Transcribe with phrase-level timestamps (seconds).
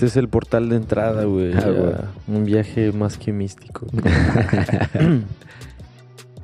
[0.00, 1.52] Este es el portal de entrada, güey.
[1.52, 1.92] Ah, güey.
[2.26, 3.86] Un viaje más que místico.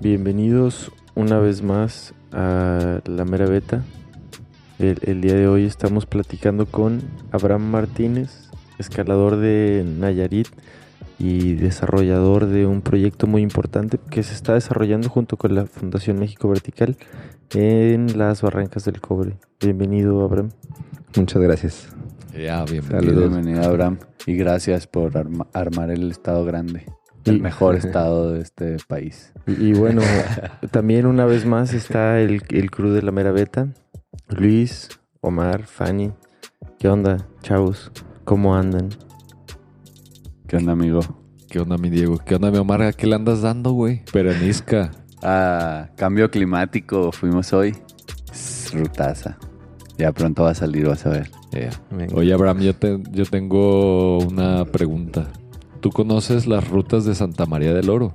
[0.02, 3.82] Bienvenidos una vez más a la mera beta.
[4.78, 7.00] El, el día de hoy estamos platicando con
[7.32, 10.48] Abraham Martínez, escalador de Nayarit
[11.18, 16.18] y desarrollador de un proyecto muy importante que se está desarrollando junto con la Fundación
[16.18, 16.98] México Vertical
[17.54, 19.36] en las Barrancas del Cobre.
[19.60, 20.50] Bienvenido, Abraham.
[21.16, 21.88] Muchas gracias.
[22.32, 23.00] Ya, bienvenido.
[23.12, 23.30] Saludos.
[23.32, 23.98] Bienvenido, Abraham.
[24.26, 26.84] Y gracias por arma- armar el estado grande.
[27.24, 29.32] El Y- mejor estado de este país.
[29.46, 30.02] Y, y bueno,
[30.70, 33.68] también una vez más está el, el crew de la mera beta.
[34.28, 34.88] Luis,
[35.20, 36.12] Omar, Fanny.
[36.78, 37.90] ¿Qué onda, chavos?
[38.24, 38.90] ¿Cómo andan?
[40.46, 41.00] ¿Qué onda, amigo?
[41.48, 42.18] ¿Qué onda, mi Diego?
[42.18, 42.82] ¿Qué onda, mi Omar?
[42.82, 44.04] ¿A qué le andas dando, güey?
[44.12, 44.90] Perenisca.
[45.22, 47.12] Ah, cambio climático.
[47.12, 47.74] Fuimos hoy.
[48.30, 49.38] Es Rutaza.
[49.98, 51.30] Ya pronto va a salir, vas a ver.
[52.14, 55.28] Oye, Abraham, yo, te- yo tengo una pregunta.
[55.80, 58.14] ¿Tú conoces las rutas de Santa María del Oro?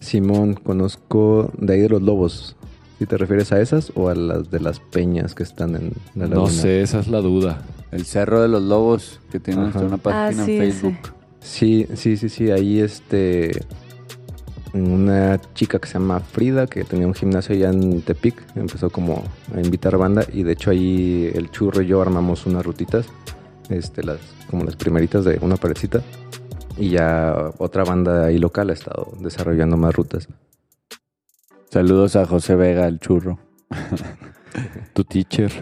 [0.00, 2.56] Simón, conozco de ahí de los lobos.
[2.98, 6.26] ¿Si te refieres a esas o a las de las peñas que están en la
[6.26, 6.36] laguna?
[6.42, 7.62] No sé, esa es la duda.
[7.90, 9.80] El Cerro de los Lobos, que tiene Ajá.
[9.80, 10.80] una página Ah, sí, en ese.
[10.80, 11.12] Facebook.
[11.40, 12.50] Sí, sí, sí, sí.
[12.52, 13.50] Ahí este.
[14.74, 19.22] Una chica que se llama Frida, que tenía un gimnasio allá en Tepic, empezó como
[19.54, 23.06] a invitar banda y de hecho ahí el churro y yo armamos unas rutitas,
[23.68, 24.18] este, las,
[24.50, 26.02] como las primeritas de una parecita.
[26.76, 30.26] Y ya otra banda ahí local ha estado desarrollando más rutas.
[31.70, 33.38] Saludos a José Vega, el churro.
[34.92, 35.52] Tu teacher.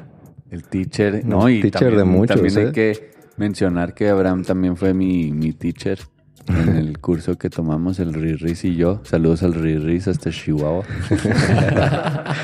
[0.50, 1.22] El teacher.
[1.24, 2.72] No, No, y teacher también, de muchos, También hay ¿eh?
[2.72, 5.98] que mencionar que Abraham también fue mi, mi teacher
[6.48, 9.00] en el curso que tomamos, el Riris y yo.
[9.04, 10.84] Saludos al Riris hasta Chihuahua.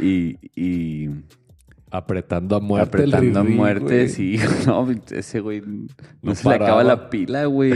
[0.00, 1.10] y, y
[1.90, 3.02] Apretando a muerte.
[3.04, 4.08] el apretando a muerte, güey.
[4.08, 4.38] sí.
[4.66, 5.86] No, ese güey no,
[6.22, 7.72] No se le acaba la pila, güey.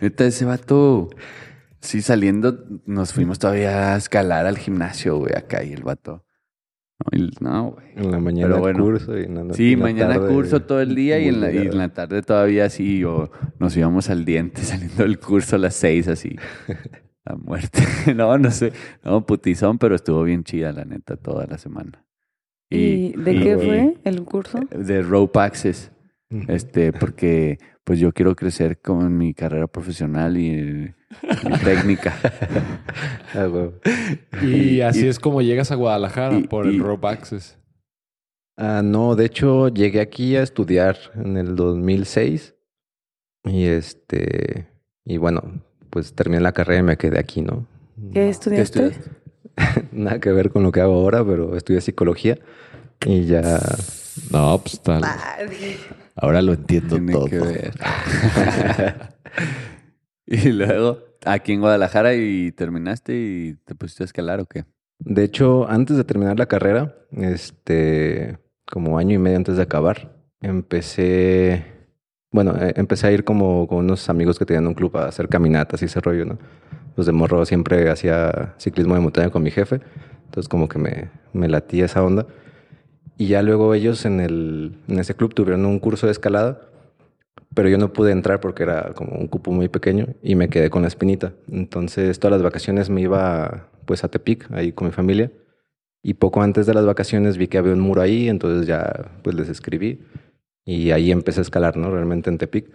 [0.00, 1.08] Neta, ese vato...
[1.80, 6.24] Sí, saliendo, nos fuimos todavía a escalar al gimnasio, güey, acá y el vato.
[7.40, 7.86] No, güey.
[7.96, 8.84] En la mañana Pero bueno.
[8.84, 11.40] curso y en la, Sí, en la mañana tarde curso todo el día y en,
[11.40, 15.56] la, y en la tarde todavía así, o nos íbamos al diente saliendo del curso
[15.56, 16.36] a las seis así.
[17.24, 17.82] A muerte.
[18.16, 18.72] No, no sé.
[19.04, 22.04] No, putizón, pero estuvo bien chida, la neta, toda la semana.
[22.70, 24.60] ¿Y, de y- qué y fue el curso?
[24.70, 25.92] De Rope Access.
[26.48, 30.94] Este, porque pues yo quiero crecer con mi carrera profesional y,
[31.64, 32.14] técnica.
[33.34, 33.46] Ah.
[34.42, 37.58] Y así Y- es como llegas a Guadalajara y- por y- el Rope Access.
[38.56, 42.54] Ah, no, de hecho llegué aquí a estudiar en el 2006
[43.44, 44.66] y este
[45.04, 47.66] y bueno, pues terminé la carrera y me quedé aquí, ¿no?
[48.14, 48.86] ¿Qué estudiaste?
[48.86, 49.88] estudiaste?
[49.92, 52.38] Nada que ver con lo que hago ahora, pero estudié psicología
[53.06, 53.60] y ya
[54.32, 55.02] No, pues tal.
[56.16, 57.26] Ahora lo entiendo Tiene todo.
[57.26, 57.72] que ver.
[60.44, 64.64] y luego, aquí en Guadalajara y terminaste y te pusiste a escalar o qué?
[65.00, 70.12] de hecho antes de terminar la carrera, este como año y medio antes de acabar,
[70.40, 71.64] empecé
[72.30, 75.28] bueno, eh, empecé a ir como con unos amigos que tenían un club a hacer
[75.28, 76.38] caminatas y ese rollo, ¿no?
[76.94, 79.80] Pues de morro siempre hacía ciclismo de montaña con mi jefe,
[80.26, 82.26] entonces como que me, me latía esa onda.
[83.16, 86.67] Y ya luego ellos en, el, en ese club tuvieron un curso de escalada,
[87.54, 90.70] pero yo no pude entrar porque era como un cupo muy pequeño y me quedé
[90.70, 91.32] con la espinita.
[91.50, 95.32] Entonces todas las vacaciones me iba pues a Tepic, ahí con mi familia.
[96.02, 99.34] Y poco antes de las vacaciones vi que había un muro ahí, entonces ya pues
[99.34, 100.00] les escribí
[100.64, 101.90] y ahí empecé a escalar, ¿no?
[101.90, 102.66] Realmente en Tepic.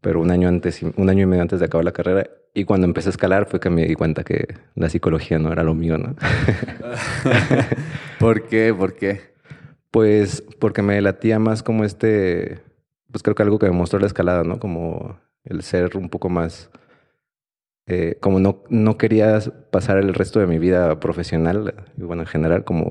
[0.00, 2.28] Pero un año antes, un año y medio antes de acabar la carrera.
[2.54, 5.62] Y cuando empecé a escalar fue que me di cuenta que la psicología no era
[5.62, 6.14] lo mío, ¿no?
[8.18, 8.74] ¿Por qué?
[8.74, 9.20] ¿Por qué?
[9.90, 12.60] Pues porque me latía más como este,
[13.10, 14.58] pues creo que algo que me mostró la escalada, ¿no?
[14.58, 16.70] Como el ser un poco más,
[17.86, 19.38] eh, como no, no quería
[19.70, 22.90] pasar el resto de mi vida profesional, y bueno, en general, como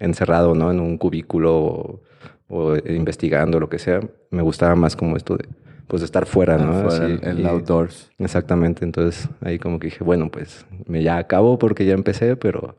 [0.00, 0.70] encerrado, ¿no?
[0.72, 2.02] En un cubículo o,
[2.48, 4.00] o investigando, lo que sea.
[4.30, 5.48] Me gustaba más como esto de,
[5.86, 6.72] pues, estar fuera, ¿no?
[6.72, 8.10] Afuera, Así, el, el y- outdoors.
[8.18, 12.76] Exactamente, entonces ahí como que dije, bueno, pues me ya acabo porque ya empecé, pero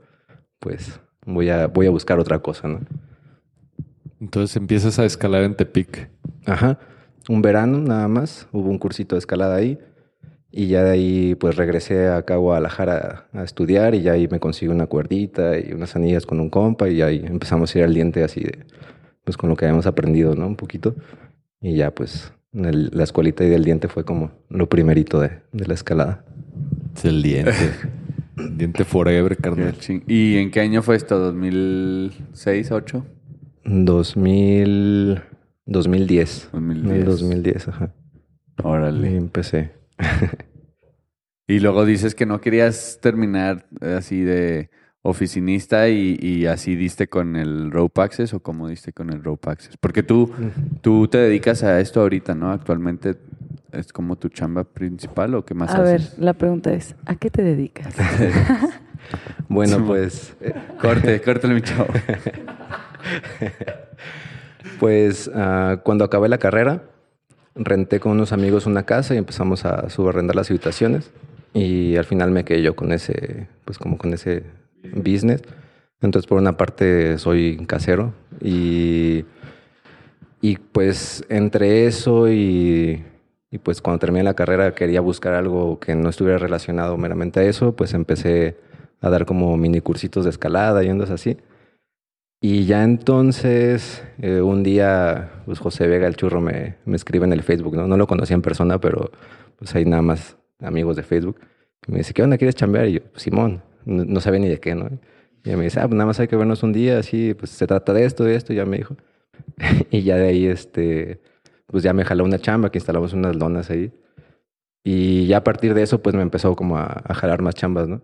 [0.60, 2.80] pues voy a, voy a buscar otra cosa, ¿no?
[4.26, 6.10] Entonces empiezas a escalar en Tepic.
[6.48, 6.80] Ajá,
[7.30, 9.78] un verano nada más, hubo un cursito de escalada ahí
[10.52, 14.28] y ya de ahí pues regresé acá a Guadalajara a, a estudiar y ya ahí
[14.28, 17.84] me consigo una cuerdita y unas anillas con un compa y ahí empezamos a ir
[17.86, 18.66] al diente así de,
[19.24, 20.48] pues con lo que habíamos aprendido, ¿no?
[20.48, 20.96] Un poquito
[21.62, 25.68] y ya pues el- la escuelita y del diente fue como lo primerito de, de
[25.68, 26.26] la escalada.
[26.96, 27.54] Es el diente.
[28.58, 29.76] diente forever, carnal.
[30.08, 31.32] ¿Y en qué año fue esto?
[31.32, 33.06] ¿2006, 8?
[33.66, 35.22] 2000,
[35.66, 36.50] 2010.
[36.54, 36.86] 2010.
[36.92, 37.94] En el 2010, ajá.
[38.64, 39.16] Órale.
[39.16, 39.72] empecé.
[41.48, 44.72] Y luego dices que no querías terminar eh, así de
[45.04, 49.52] oficinista y, y así diste con el Rope Access o cómo diste con el Rope
[49.52, 49.78] Access.
[49.78, 50.32] Porque tú,
[50.82, 52.50] tú te dedicas a esto ahorita, ¿no?
[52.52, 53.16] Actualmente
[53.72, 56.18] es como tu chamba principal o qué más A ver, haces?
[56.18, 57.94] la pregunta es, ¿a qué te dedicas?
[59.48, 61.86] Bueno, pues, eh, Corte, córtale mi chavo.
[64.80, 66.84] pues ah, cuando acabé la carrera,
[67.56, 71.12] renté con unos amigos una casa y empezamos a subarrendar las habitaciones.
[71.54, 74.44] Y al final me quedé yo con ese, pues como con ese
[74.94, 75.42] business.
[76.02, 79.26] Entonces, por una parte, soy casero y,
[80.42, 83.04] y pues entre eso y,
[83.50, 87.44] y pues cuando terminé la carrera quería buscar algo que no estuviera relacionado meramente a
[87.44, 88.58] eso, pues empecé
[89.00, 91.38] a dar como mini cursitos de escalada y ondas así.
[92.48, 97.34] Y ya entonces, eh, un día, pues José Vega, el churro, me, me escribe en
[97.34, 97.88] el Facebook, ¿no?
[97.88, 99.10] No lo conocía en persona, pero
[99.56, 101.40] pues ahí nada más amigos de Facebook.
[101.88, 102.38] Y me dice, ¿qué onda?
[102.38, 102.88] ¿Quieres chambear?
[102.88, 104.88] Y yo, "Pues, Simón, no, no sabía ni de qué, ¿no?
[105.44, 107.66] Y me dice, ah, pues nada más hay que vernos un día, así, pues se
[107.66, 108.96] trata de esto, de esto, y ya me dijo.
[109.90, 111.22] y ya de ahí, este,
[111.66, 113.92] pues ya me jaló una chamba, que instalamos unas lonas ahí.
[114.84, 117.88] Y ya a partir de eso, pues me empezó como a, a jalar más chambas,
[117.88, 118.04] ¿no?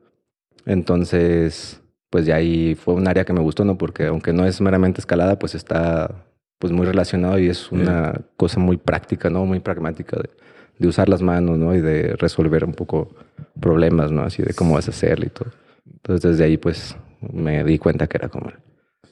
[0.66, 1.81] Entonces,
[2.12, 3.78] pues ya ahí fue un área que me gustó, ¿no?
[3.78, 6.26] Porque aunque no es meramente escalada, pues está
[6.60, 9.46] pues muy relacionado y es una cosa muy práctica, ¿no?
[9.46, 10.30] Muy pragmática de,
[10.78, 11.74] de usar las manos, ¿no?
[11.74, 13.16] Y de resolver un poco
[13.60, 14.24] problemas, ¿no?
[14.24, 15.50] Así de cómo vas a hacerlo y todo.
[15.90, 18.52] Entonces desde ahí pues me di cuenta que era como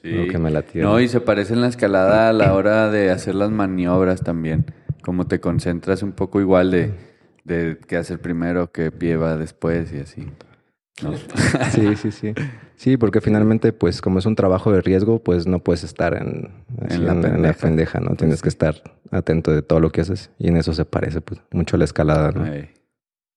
[0.02, 0.82] lo que me latía.
[0.82, 4.66] No, y se parece en la escalada a la hora de hacer las maniobras también.
[5.02, 6.92] Como te concentras un poco igual de,
[7.44, 10.26] de qué hacer primero, qué pie va después y así.
[11.02, 11.12] ¿No?
[11.72, 12.34] Sí, sí, sí.
[12.76, 16.50] Sí, porque finalmente, pues, como es un trabajo de riesgo, pues no puedes estar en,
[17.04, 17.58] la en- en pendeja.
[17.60, 18.14] pendeja, ¿no?
[18.16, 18.74] Tienes que estar
[19.10, 20.30] atento de todo lo que haces.
[20.38, 22.44] Y en eso se parece, pues, mucho a la escalada, ¿no?
[22.44, 22.70] Ay.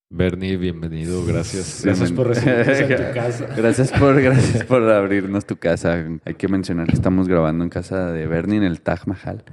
[0.09, 1.25] Bernie, bienvenido.
[1.25, 1.81] Gracias.
[1.83, 3.47] Gracias por recibirnos en tu casa.
[3.57, 6.05] Gracias por, gracias por abrirnos tu casa.
[6.23, 9.43] Hay que mencionar que estamos grabando en casa de Bernie en el Taj Mahal.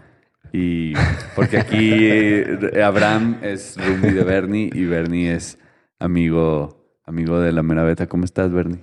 [0.53, 0.93] Y
[1.35, 5.59] porque aquí eh, Abraham es roomie de Bernie y Bernie es
[5.99, 6.80] amigo,
[7.11, 8.07] amigo de la mera beta.
[8.07, 8.79] ¿Cómo estás, Bernie?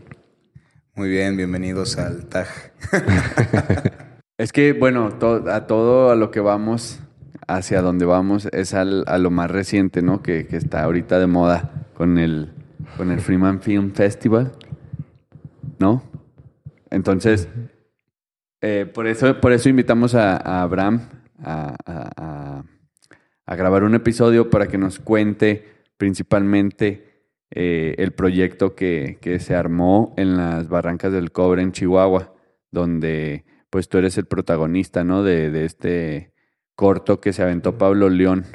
[0.95, 2.47] Muy bien, bienvenidos al TAG.
[4.38, 7.00] Es que, bueno, to- a todo a lo que vamos,
[7.47, 10.21] hacia donde vamos, es al- a lo más reciente, ¿no?
[10.21, 12.51] Que, que está ahorita de moda con el,
[12.97, 14.51] con el Freeman Film Festival,
[15.80, 16.04] ¿no?
[16.92, 17.47] Entonces,
[18.61, 21.01] eh, por, eso, por eso invitamos a, a Abraham
[21.44, 22.63] a, a- a-
[23.47, 25.66] a grabar un episodio para que nos cuente
[25.97, 27.06] principalmente
[27.51, 32.33] eh, el proyecto que, que se armó en las Barrancas del Cobre en Chihuahua,
[32.71, 35.23] donde pues tú eres el protagonista, ¿no?
[35.23, 36.33] De, de este
[36.75, 38.45] corto que se aventó Pablo León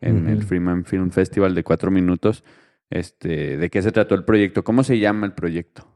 [0.00, 0.46] en el Ujú.
[0.48, 2.44] Freeman Film Festival de cuatro minutos.
[2.90, 4.64] Este, ¿De qué se trató el proyecto?
[4.64, 5.86] ¿Cómo se llama el proyecto?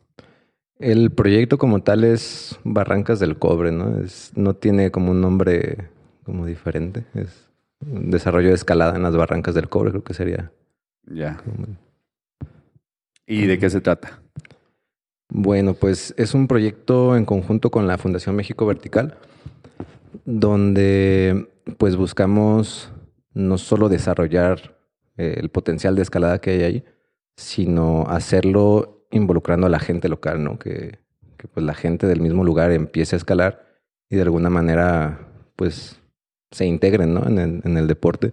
[0.78, 3.99] El proyecto como tal es Barrancas del Cobre, ¿no?
[4.00, 5.88] Es, no tiene como un nombre
[6.23, 7.05] como diferente.
[7.14, 7.50] Es
[7.81, 10.52] desarrollo de escalada en las Barrancas del Cobre, creo que sería.
[11.07, 11.37] Ya.
[11.38, 11.76] como-
[13.26, 14.23] ¿Y de qué se trata?
[15.28, 19.18] Bueno, pues es un proyecto en conjunto con la Fundación México Vertical,
[20.25, 22.92] donde pues buscamos
[23.35, 24.78] no solo desarrollar
[25.16, 26.85] eh, el potencial de escalada que hay ahí,
[27.37, 30.59] sino hacerlo involucrando a la gente local, ¿no?
[30.59, 30.99] Que,
[31.52, 33.64] pues la gente del mismo lugar empiece a escalar
[34.11, 36.00] y de alguna manera pues
[36.50, 37.25] se integren, ¿no?
[37.25, 38.33] En el, en el deporte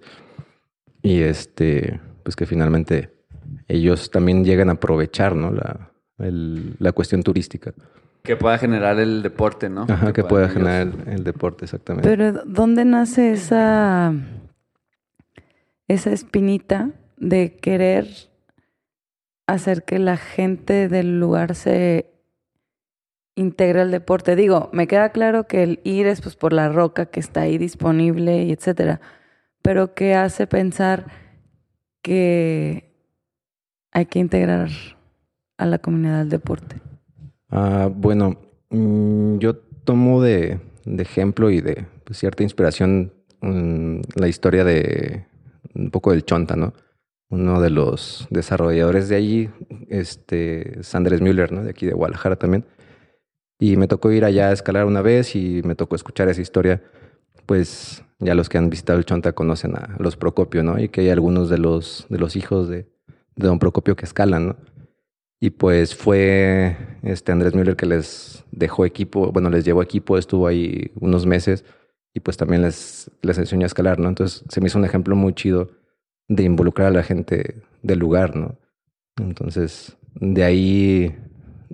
[1.03, 3.12] y este pues que finalmente
[3.75, 5.51] ellos también llegan a aprovechar, ¿no?
[5.51, 7.73] La, el- la cuestión turística.
[8.23, 9.85] Que pueda generar el deporte, ¿no?
[9.89, 12.07] Ajá, que, pueda generar el deporte, exactamente.
[12.09, 14.13] Pero ¿dónde nace esa,
[15.87, 18.07] esa espinita de querer
[19.45, 22.05] hacer que la gente del lugar se
[23.35, 24.37] integre al deporte?
[24.37, 27.57] Digo, me queda claro que el ir es pues por la roca que está ahí
[27.57, 29.01] disponible y etcétera.
[29.61, 31.07] Pero ¿qué hace pensar
[32.01, 32.92] que
[33.93, 34.69] hay que integrar
[35.57, 36.81] a la comunidad al deporte?
[37.49, 38.37] Ah, bueno,
[38.69, 45.27] mm, yo tomo de, de ejemplo y de pues, cierta inspiración mm, la historia de
[45.75, 46.73] un poco del Chonta, ¿no?
[47.29, 49.49] Uno de los desarrolladores de allí,
[49.89, 51.63] este, es Andrés Müller, ¿no?
[51.63, 52.65] De aquí de Guadalajara también.
[53.59, 56.83] Y me tocó ir allá a escalar una vez y me tocó escuchar esa historia.
[57.45, 60.79] Pues ya los que han visitado el Chonta conocen a los Procopio, ¿no?
[60.79, 62.92] Y que hay algunos de los, de los hijos de,
[63.35, 64.57] de don Procopio que escalan, ¿no?
[65.43, 70.47] Y pues fue este Andrés Müller que les dejó equipo, bueno, les llevó equipo, estuvo
[70.47, 71.65] ahí unos meses
[72.13, 74.07] y pues también les, les enseñó a escalar, ¿no?
[74.07, 75.71] Entonces se me hizo un ejemplo muy chido
[76.29, 78.57] de involucrar a la gente del lugar, ¿no?
[79.17, 81.13] Entonces, de ahí,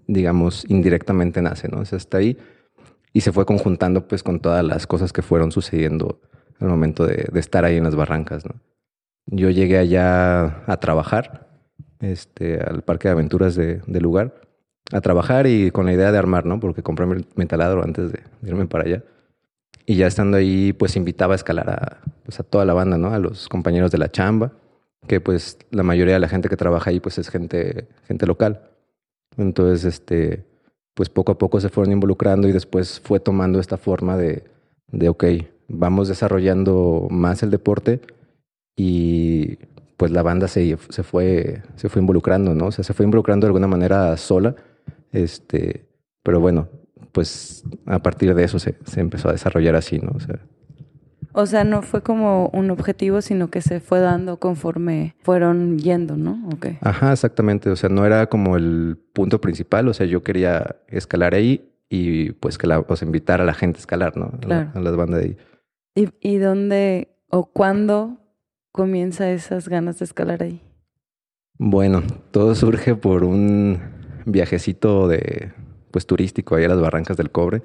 [0.08, 1.82] digamos, indirectamente nace, ¿no?
[1.82, 2.40] O sea, hasta ahí.
[3.14, 6.22] Y se fue conjuntando pues con todas las cosas que fueron sucediendo
[6.60, 8.56] al momento de, de estar ahí en las barrancas, ¿no?
[9.28, 11.49] Yo llegué allá a trabajar
[12.00, 14.42] este, al parque de aventuras de- del lugar
[14.92, 16.60] a trabajar y con la idea de armar, ¿no?
[16.60, 19.04] Porque compré mi taladro antes de irme para allá.
[19.86, 23.14] Y ya estando ahí, pues invitaba a escalar a, pues, a toda la banda, ¿no?
[23.14, 24.52] A los compañeros de la chamba,
[25.08, 28.62] que pues la mayoría de la gente que trabaja ahí, pues es gente, gente local.
[29.38, 30.44] Entonces, este,
[30.94, 34.44] pues poco a poco se fueron involucrando y después fue tomando esta forma de,
[34.92, 35.24] de ok,
[35.68, 38.02] vamos desarrollando más el deporte
[38.76, 39.58] y
[40.00, 42.68] pues la banda se, se, fue, se fue involucrando, ¿no?
[42.68, 44.56] O sea, se fue involucrando de alguna manera sola,
[45.12, 45.90] este,
[46.24, 46.70] pero bueno,
[47.12, 50.14] pues a partir de eso se, se empezó a desarrollar así, ¿no?
[50.16, 50.40] O sea,
[51.34, 56.16] O sea, no fue como un objetivo, sino que se fue dando conforme fueron yendo,
[56.16, 56.48] ¿no?
[56.56, 56.68] Ok.
[56.80, 57.70] Ajá, exactamente.
[57.70, 59.90] O sea, no era como el punto principal.
[59.90, 63.54] O sea, yo quería escalar ahí y pues que la, o sea, invitar a la
[63.54, 64.32] gente a escalar, ¿no?
[64.40, 64.72] Claro.
[64.74, 65.38] A, las bandas de ahí.
[65.94, 68.20] ¿Y, ¿Y dónde o cuándo
[68.72, 70.62] comienza esas ganas de escalar ahí?
[71.58, 73.80] Bueno, todo surge por un
[74.26, 75.52] viajecito de
[75.92, 77.64] pues turístico ahí a las Barrancas del Cobre,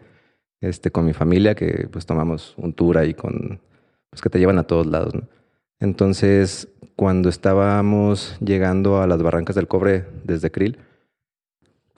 [0.60, 3.60] este con mi familia que pues tomamos un tour ahí con
[4.10, 5.28] pues que te llevan a todos lados, ¿no?
[5.80, 10.78] Entonces, cuando estábamos llegando a las Barrancas del Cobre desde Krill,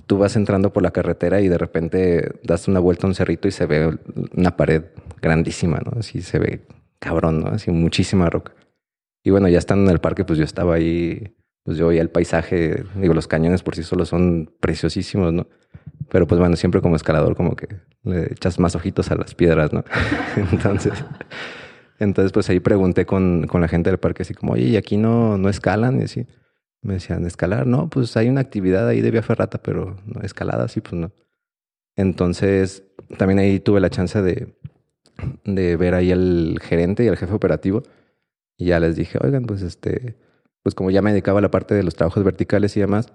[0.06, 3.48] tú vas entrando por la carretera y de repente das una vuelta a un cerrito
[3.48, 3.98] y se ve
[4.34, 4.84] una pared
[5.20, 6.00] grandísima, ¿no?
[6.00, 6.62] Así se ve
[6.98, 7.48] cabrón, ¿no?
[7.48, 8.55] Así muchísima roca.
[9.26, 12.10] Y bueno, ya estando en el parque, pues yo estaba ahí, pues yo veía el
[12.10, 15.48] paisaje, digo, los cañones por sí solos son preciosísimos, ¿no?
[16.08, 17.66] Pero pues bueno, siempre como escalador como que
[18.04, 19.82] le echas más ojitos a las piedras, ¿no?
[20.52, 20.92] entonces,
[21.98, 24.96] entonces pues ahí pregunté con, con la gente del parque así como, oye, ¿y aquí
[24.96, 25.98] no, no escalan?
[25.98, 26.28] Y así.
[26.82, 27.66] Me decían, ¿escalar?
[27.66, 31.10] No, pues hay una actividad ahí de vía ferrata, pero no, escalada sí, pues no.
[31.96, 32.84] Entonces,
[33.18, 34.54] también ahí tuve la chance de,
[35.42, 37.82] de ver ahí al gerente y al jefe operativo.
[38.56, 40.16] Y ya les dije, oigan, pues este,
[40.62, 43.12] pues como ya me dedicaba a la parte de los trabajos verticales y demás,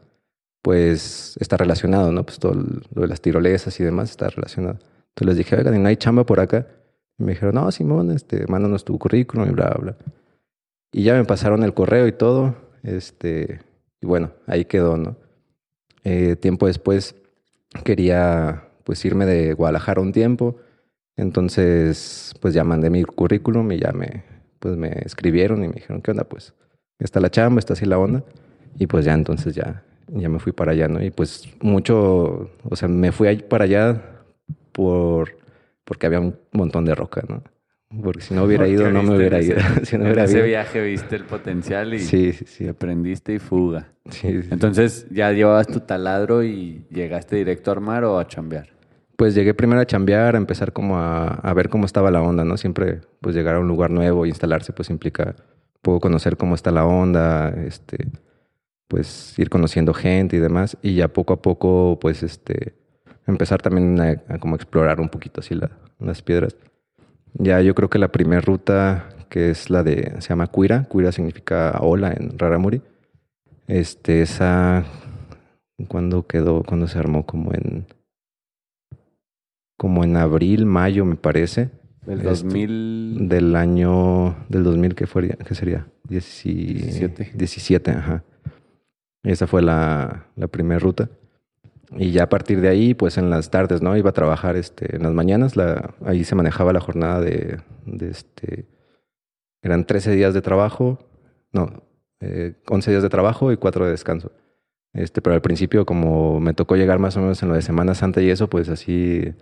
[0.62, 2.24] pues está relacionado, ¿no?
[2.24, 4.80] Pues todo lo de las tirolesas y demás está relacionado.
[5.10, 6.68] Entonces les dije, oigan, ¿y no hay chamba por acá?
[7.18, 9.98] Y me dijeron, no, Simón, este, mándanos tu currículum y bla, bla.
[10.92, 13.62] Y ya me pasaron el correo y todo, este,
[14.02, 15.16] y bueno, ahí quedó, ¿no?
[16.04, 17.16] Eh, tiempo después
[17.84, 20.58] quería, pues, irme de Guadalajara un tiempo,
[21.16, 24.24] entonces, pues ya mandé mi currículum y ya me,
[24.62, 26.24] pues me escribieron y me dijeron, ¿qué onda?
[26.24, 26.54] Pues
[27.00, 28.24] está la chamba, está así la onda.
[28.80, 31.04] Y pues ya entonces ya, ya me fui para allá, ¿no?
[31.04, 34.02] Y pues mucho, o sea, me fui para allá
[34.72, 35.38] por,
[35.84, 37.44] porque había un montón de roca, ¿no?
[38.04, 39.58] Porque si no hubiera Porque ido, no me hubiera ido.
[39.58, 40.46] ese- si no en hubiera ese ido.
[40.48, 42.68] viaje viste el potencial y Sí, sí, sí.
[42.68, 43.90] aprendiste y fuga.
[44.24, 48.70] Entonces, ¿ya llevabas tu taladro y llegaste directo a armar o a chambear?
[49.22, 52.44] Pues llegué primero a chambear, a empezar como a, a ver cómo estaba la onda,
[52.44, 52.58] ¿no?
[52.58, 55.36] Siempre, pues llegar a un lugar nuevo e instalarse, pues implica
[55.84, 58.08] puedo conocer cómo está la onda, este,
[58.88, 60.76] pues ir conociendo gente y demás.
[60.82, 62.74] Y ya poco a poco, pues este,
[63.28, 66.56] empezar también a, a como explorar un poquito así la- las piedras.
[67.36, 71.12] Ya yo creo que la primera ruta, que es la de, se llama Cuira, Cuira
[71.12, 72.82] significa ola en Raramuri.
[73.68, 74.84] Este, esa,
[75.88, 76.64] ¿cuándo quedó?
[76.64, 77.24] ¿Cuándo se armó?
[77.28, 77.86] Como en
[79.82, 81.72] como en abril, mayo, me parece.
[82.06, 83.28] Del Este, 2000.
[83.30, 85.88] Del año del 2000, ¿qué, fue, qué sería?
[86.08, 87.32] Dieci- 17.
[87.34, 88.24] 17, ajá.
[89.24, 91.10] Esa fue la, la primera ruta.
[91.98, 93.98] Y ya a partir de ahí, pues en las tardes, ¿no?
[93.98, 95.56] Iba a trabajar este, en las mañanas.
[95.56, 97.58] La, ahí se manejaba la jornada de,
[97.88, 98.68] de este...
[99.64, 101.00] Eran 13 días de trabajo,
[101.54, 101.84] no,
[102.20, 104.32] eh, 11 días de trabajo y 4 de descanso.
[104.94, 107.96] Este, pero al principio, como me tocó llegar más o menos en lo de Semana
[107.96, 109.34] Santa y eso, pues así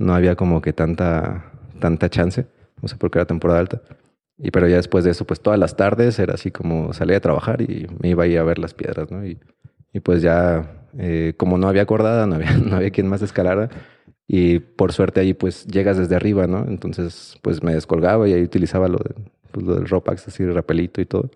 [0.00, 1.44] no había como que tanta,
[1.78, 2.46] tanta chance.
[2.80, 3.82] No sé por qué era temporada alta.
[4.38, 7.20] Y pero ya después de eso, pues todas las tardes era así como salía a
[7.20, 9.24] trabajar y me iba ahí a ver las piedras, ¿no?
[9.24, 9.38] Y,
[9.92, 13.68] y pues ya, eh, como no había acordada, no había, no había quien más escalara.
[14.26, 16.64] Y por suerte ahí pues llegas desde arriba, ¿no?
[16.66, 19.14] Entonces pues me descolgaba y ahí utilizaba lo, de,
[19.52, 21.30] pues, lo del Ropax, así rapelito y todo.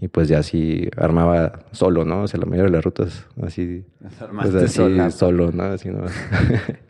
[0.00, 2.22] Y pues ya así armaba solo, ¿no?
[2.22, 5.10] O sea, la mayoría de las rutas así, Las pues así sola.
[5.10, 5.64] solo, ¿no?
[5.64, 6.04] Así, ¿no?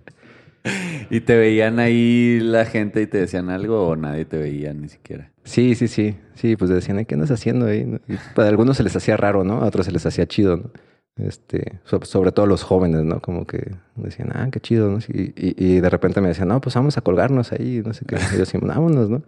[1.10, 4.88] ¿Y te veían ahí la gente y te decían algo o nadie te veía ni
[4.88, 5.30] siquiera?
[5.44, 6.16] Sí, sí, sí.
[6.34, 7.84] Sí, pues decían, "Ay, ¿qué andas haciendo ahí?
[7.84, 9.62] no?" Y para algunos se les hacía raro, ¿no?
[9.62, 10.70] A otros se les hacía chido, ¿no?
[11.16, 13.20] Este, so- sobre todo los jóvenes, ¿no?
[13.20, 14.98] Como que decían, ah, qué chido, ¿no?
[15.08, 18.16] Y de repente me decían, no, pues vamos a colgarnos ahí, no sé qué.
[18.16, 19.22] Y yo decía, vámonos, ¿no?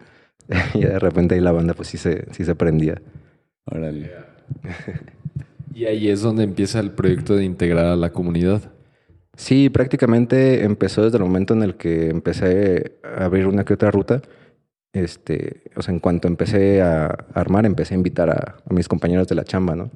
[0.73, 3.01] Y de repente ahí la banda, pues sí se, sí se prendía.
[3.65, 4.11] Órale.
[5.75, 8.61] Y ahí es donde empieza el proyecto de integrar a la comunidad.
[9.35, 13.91] Sí, prácticamente empezó desde el momento en el que empecé a abrir una que otra
[13.91, 14.21] ruta.
[14.93, 19.35] Este, o sea, en cuanto empecé a armar, empecé a invitar a, mis compañeros de
[19.35, 19.89] la chamba, ¿no?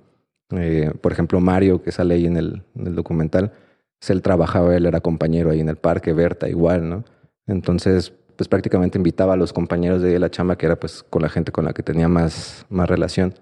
[0.51, 3.51] Eh, por ejemplo, Mario, que sale ahí en el, en el documental,
[3.99, 7.03] pues él trabajaba, él era compañero ahí en el parque, Berta igual, ¿no?
[7.45, 11.29] Entonces, pues prácticamente invitaba a los compañeros de la chamba, que era pues con la
[11.29, 13.35] gente con la que tenía más, más relación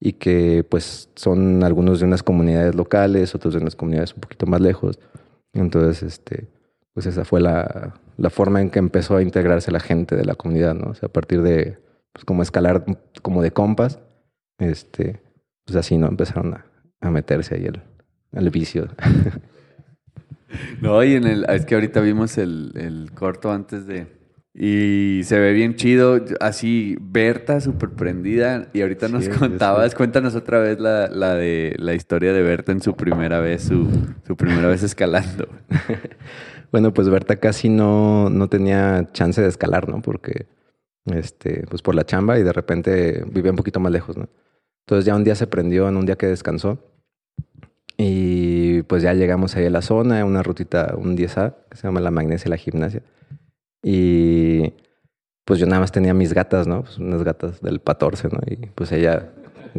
[0.00, 4.46] y que pues son algunos de unas comunidades locales, otros de unas comunidades un poquito
[4.46, 4.98] más lejos.
[5.52, 6.48] Entonces, este,
[6.94, 10.34] pues esa fue la, la forma en que empezó a integrarse la gente de la
[10.34, 10.90] comunidad, ¿no?
[10.90, 11.78] O sea, a partir de,
[12.12, 12.84] pues como escalar
[13.22, 14.00] como de compas,
[14.58, 15.22] este,
[15.64, 16.08] pues así, ¿no?
[16.08, 16.66] Empezaron a,
[17.00, 17.82] a meterse ahí el,
[18.32, 18.88] el vicio.
[20.80, 24.06] No, y en el, es que ahorita vimos el, el corto antes de...
[24.62, 28.68] Y se ve bien chido, así, Berta súper prendida.
[28.74, 32.82] Y ahorita nos contabas, cuéntanos otra vez la, la de la historia de Berta en
[32.82, 33.88] su primera vez, su,
[34.26, 35.48] su primera vez escalando.
[36.72, 40.02] Bueno, pues Berta casi no, no tenía chance de escalar, ¿no?
[40.02, 40.46] Porque,
[41.06, 44.28] este, pues por la chamba y de repente vivía un poquito más lejos, ¿no?
[44.86, 46.78] Entonces ya un día se prendió en un día que descansó
[47.96, 51.98] y pues ya llegamos ahí a la zona, una rutita, un 10A, que se llama
[51.98, 53.02] la magnesia y la gimnasia.
[53.82, 54.74] Y
[55.44, 56.82] pues yo nada más tenía mis gatas, ¿no?
[56.82, 58.38] Pues unas gatas del 14, ¿no?
[58.46, 59.32] Y pues ella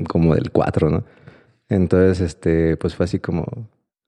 [0.08, 1.04] como del 4, ¿no?
[1.70, 3.46] Entonces, este, pues fue así como,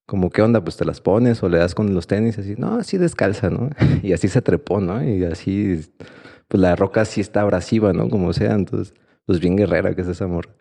[0.06, 0.64] como, ¿qué onda?
[0.64, 3.70] Pues te las pones o le das con los tenis, así, no, así descalza, ¿no?
[4.04, 5.04] Y así se trepó, ¿no?
[5.04, 5.80] Y así,
[6.48, 8.10] pues la roca sí está abrasiva, ¿no?
[8.10, 8.94] Como sea, entonces,
[9.26, 10.52] pues bien guerrera que es esa morra.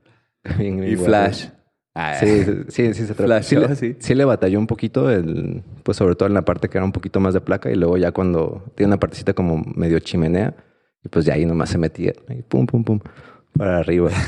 [0.59, 0.97] Bien, Y.
[0.97, 1.49] Flash.
[1.95, 3.15] Ah, Sí, sí, sí, sí se.
[3.15, 3.97] Flash, Sí Sí.
[3.99, 6.93] sí le batalló un poquito, el, pues sobre todo en la parte que era un
[6.93, 10.55] poquito más de placa y luego ya cuando tiene una partecita como medio chimenea
[11.05, 13.01] y pues ya ahí nomás se metía, y pum, pum, pum,
[13.57, 14.09] para arriba.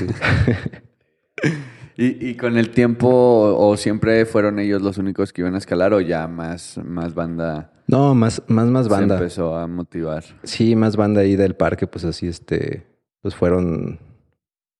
[1.96, 5.92] ¿Y, y con el tiempo, o siempre fueron ellos los únicos que iban a escalar,
[5.94, 9.14] o ya más, más banda, No, más, más, más se banda.
[9.16, 10.24] empezó a motivar?
[10.42, 12.84] Sí, más banda ahí del parque, pues así, este,
[13.22, 14.00] pues fueron,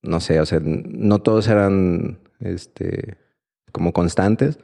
[0.03, 3.17] no sé, o sea, no todos eran, este,
[3.73, 4.59] como constantes,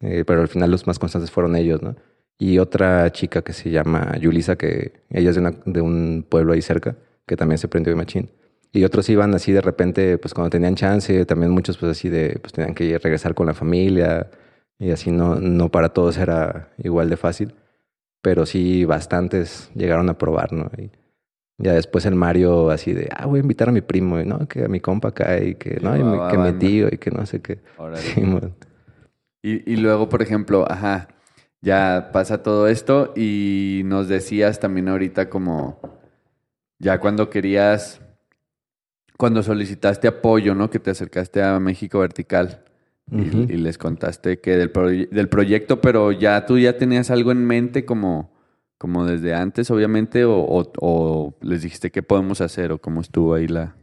[0.00, 1.96] eh, pero al final los más constantes fueron ellos, ¿no?
[2.38, 6.96] Y otra chica que se llama Yulisa, que ella es de, un pueblo ahí cerca,
[7.26, 8.30] que también se prendió de machín.
[8.72, 12.38] Y otros iban así de repente, pues cuando tenían chance, también muchos pues así de,
[12.40, 14.30] pues tenían que regresar con la familia
[14.78, 17.54] y así no, no para todos era igual de fácil
[18.26, 20.68] pero sí bastantes llegaron a probar, ¿no?
[21.58, 24.46] Ya después el Mario así de, ah, voy a invitar a mi primo, y no,
[24.48, 27.10] que a mi compa acá, y que, no, y mi- que mi tío, y que
[27.10, 27.60] no sé qué.
[28.14, 28.20] Sí.
[29.42, 31.08] Y, y luego, por ejemplo, ajá,
[31.62, 35.80] ya pasa todo esto y nos decías también ahorita como,
[36.78, 38.00] ya cuando querías,
[39.16, 40.68] cuando solicitaste apoyo, ¿no?
[40.68, 42.62] Que te acercaste a México Vertical
[43.48, 47.46] y les contaste que del, proye- del proyecto, pero ya tú ya tenías algo en
[47.46, 48.35] mente como,
[48.78, 53.34] como desde antes, obviamente, o, o- o les dijiste qué podemos hacer o cómo estuvo
[53.34, 53.76] ahí la,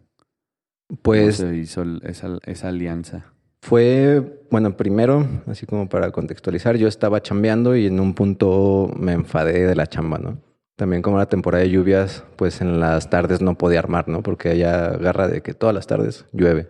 [1.01, 3.33] Pues cómo se hizo esa, esa alianza.
[3.61, 9.13] fue, bueno, primero, así como para contextualizar, yo estaba chambeando y en un punto me
[9.13, 10.37] enfadé de la chamba, ¿no?
[10.75, 14.21] También como era temporada de lluvias, pues en las tardes no podía armar, ¿no?
[14.23, 16.67] Porque allá agarra de que todas las tardes llueve.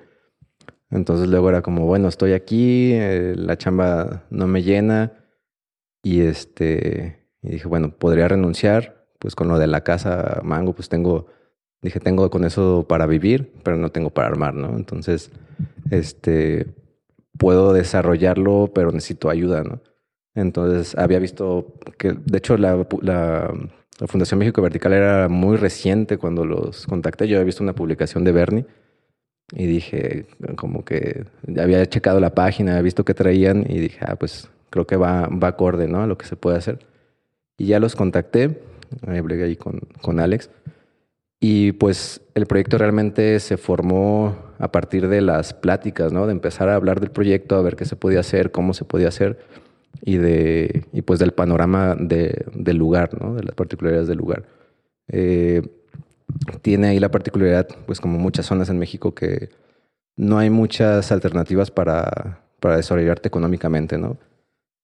[0.91, 5.13] Entonces luego era como, bueno, estoy aquí, eh, la chamba no me llena
[6.03, 10.89] y este, y dije, bueno, podría renunciar, pues con lo de la casa Mango, pues
[10.89, 11.27] tengo,
[11.81, 14.75] dije, tengo con eso para vivir, pero no tengo para armar, ¿no?
[14.77, 15.31] Entonces,
[15.91, 16.67] este,
[17.37, 19.81] puedo desarrollarlo, pero necesito ayuda, ¿no?
[20.35, 23.53] Entonces había visto que, de hecho, la, la,
[23.99, 27.27] la Fundación México Vertical era muy reciente cuando los contacté.
[27.27, 28.65] Yo había visto una publicación de Bernie
[29.51, 30.25] y dije,
[30.55, 31.25] como que
[31.59, 35.27] había checado la página, había visto que traían y dije, ah, pues creo que va,
[35.27, 36.01] va acorde, ¿no?
[36.01, 36.79] A lo que se puede hacer.
[37.57, 38.61] Y ya los contacté,
[39.05, 40.49] hablé ahí con, con Alex.
[41.39, 46.25] Y pues el proyecto realmente se formó a partir de las pláticas, ¿no?
[46.25, 49.09] De empezar a hablar del proyecto, a ver qué se podía hacer, cómo se podía
[49.09, 49.39] hacer
[50.01, 53.35] y de y pues del panorama de, del lugar, ¿no?
[53.35, 54.45] De las particularidades del lugar.
[55.09, 55.61] Eh,
[56.61, 59.49] tiene ahí la particularidad, pues como muchas zonas en México, que
[60.15, 64.17] no hay muchas alternativas para, para desarrollarte económicamente, ¿no?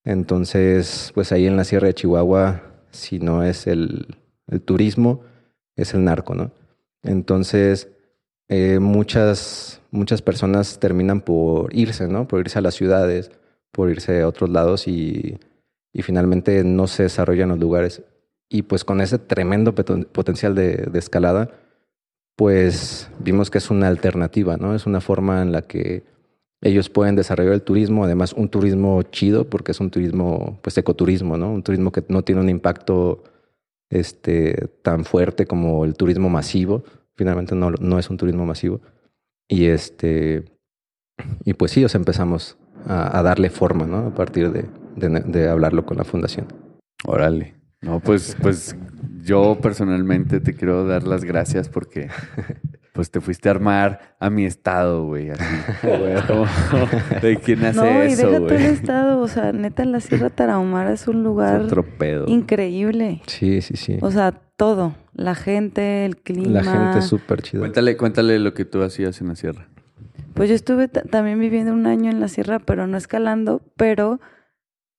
[0.03, 4.07] Entonces, pues ahí en la Sierra de Chihuahua, si no es el,
[4.65, 5.21] turismo,
[5.75, 6.51] es el narco, ¿no?
[7.03, 7.89] Entonces,
[8.47, 12.27] eh, muchas, muchas personas terminan por irse, ¿no?
[12.27, 13.31] Por irse a las ciudades,
[13.71, 15.39] por irse a otros lados y,
[15.93, 18.03] y finalmente no se desarrollan los lugares.
[18.49, 21.51] Y pues con ese tremendo potencial de, escalada,
[22.35, 24.75] pues vimos que es una alternativa, ¿no?
[24.75, 26.03] Es una forma en la que
[26.61, 31.37] ellos pueden desarrollar el turismo, además un turismo chido, porque es un turismo, pues ecoturismo,
[31.37, 31.51] ¿no?
[31.51, 33.23] Un turismo que no tiene un impacto
[33.89, 36.83] este, tan fuerte como el turismo masivo.
[37.15, 38.81] Finalmente no, no es un turismo masivo.
[39.47, 40.45] Y este,
[41.45, 44.07] y pues sí, os empezamos a, a, darle forma, ¿no?
[44.07, 46.47] A partir de, de, de hablarlo con la fundación.
[47.05, 47.55] Órale.
[47.81, 48.75] No, pues, pues
[49.23, 52.09] yo personalmente te quiero dar las gracias porque
[52.99, 55.29] pues te fuiste a armar a mi estado, güey.
[55.29, 55.41] Así,
[57.21, 58.55] ¿De quién hace no, y eso, güey?
[58.57, 62.25] el estado, o sea, neta, la Sierra Tarahumara es un lugar Otro pedo.
[62.27, 63.21] increíble.
[63.25, 63.99] Sí, sí, sí.
[64.01, 64.95] O sea, todo.
[65.13, 66.61] La gente, el clima.
[66.61, 67.61] La gente es súper chida.
[67.61, 69.69] Cuéntale, cuéntale lo que tú hacías en la sierra.
[70.33, 74.19] Pues yo estuve también viviendo un año en la sierra, pero no escalando, pero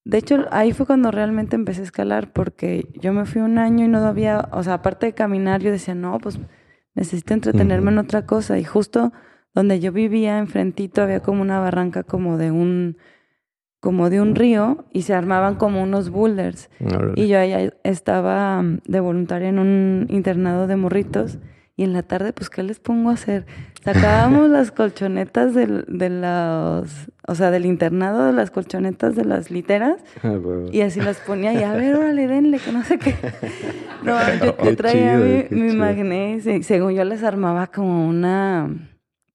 [0.07, 3.85] de hecho ahí fue cuando realmente empecé a escalar, porque yo me fui un año
[3.85, 6.41] y no había, o sea, aparte de caminar, yo decía, no, pues
[7.01, 8.01] necesito entretenerme uh -huh.
[8.01, 8.59] en otra cosa.
[8.59, 9.13] Y justo
[9.55, 12.99] donde yo vivía, enfrentito, había como una barranca como de un,
[13.81, 16.71] como de un río y se armaban como unos boulders.
[17.17, 21.39] Y yo allá estaba mm, de voluntaria en un internado de morritos.
[21.77, 23.47] Y en la tarde, pues, ¿qué les pongo a hacer?
[23.85, 26.91] Sacábamos las colchonetas del, de los,
[27.27, 30.35] o sea, del internado, de las colchonetas de las literas, Ah,
[30.71, 33.15] y así las ponía, y a ver, órale, denle, que no sé qué.
[34.03, 38.71] No, yo, yo traía chido, mi, mi magnet, y según yo les armaba como una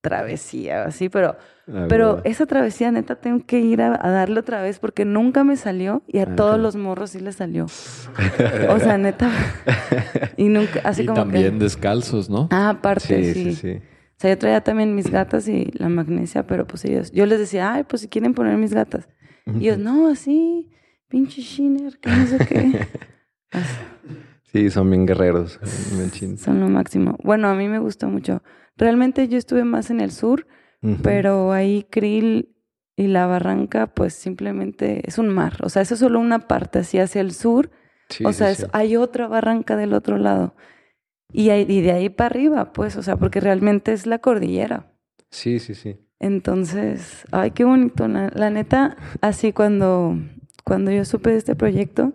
[0.01, 1.35] travesía, así, pero,
[1.67, 5.43] Ah, pero esa travesía, neta, tengo que ir a, a darle otra vez, porque nunca
[5.43, 6.61] me salió, y a Ah, todos claro.
[6.61, 7.65] los morros sí les salió.
[8.69, 9.31] O sea, neta,
[10.37, 11.63] y nunca, así y como también que...
[11.63, 12.47] descalzos, ¿no?
[12.51, 13.55] Ah, aparte, Sí, sí.
[13.55, 13.81] sí, sí.
[14.17, 17.37] O sea, yo traía también mis gatas y la magnesia, pero pues ellos, yo les
[17.39, 19.09] decía, ay, pues si quieren poner mis gatas.
[19.45, 20.71] Y ellos, no, así,
[21.09, 22.87] pinche shiner, que no sé qué.
[23.51, 23.75] Así,
[24.51, 25.59] Sí, son bien guerreros.
[25.97, 26.39] bien chinos.
[26.39, 27.17] son lo máximo.
[27.23, 28.41] Bueno, a mí me gustó mucho.
[28.77, 30.47] Realmente yo estuve más en el sur,
[31.03, 32.55] pero ahí Krill
[32.95, 35.57] y la barranca, pues simplemente es un mar.
[35.61, 37.69] O sea, eso es solo una parte, así hacia el sur.
[38.09, 38.65] Sí, o sea, sí, es- sí.
[38.71, 40.55] hay otra barranca del otro lado.
[41.35, 44.91] Y, ahí- y de ahí para arriba, pues, o sea, porque realmente es la cordillera.
[45.31, 45.97] Sí, sí, sí.
[46.19, 48.07] Entonces, ay, qué bonito.
[48.07, 50.17] La, la neta, así cuando,
[50.63, 52.13] cuando yo supe de este proyecto,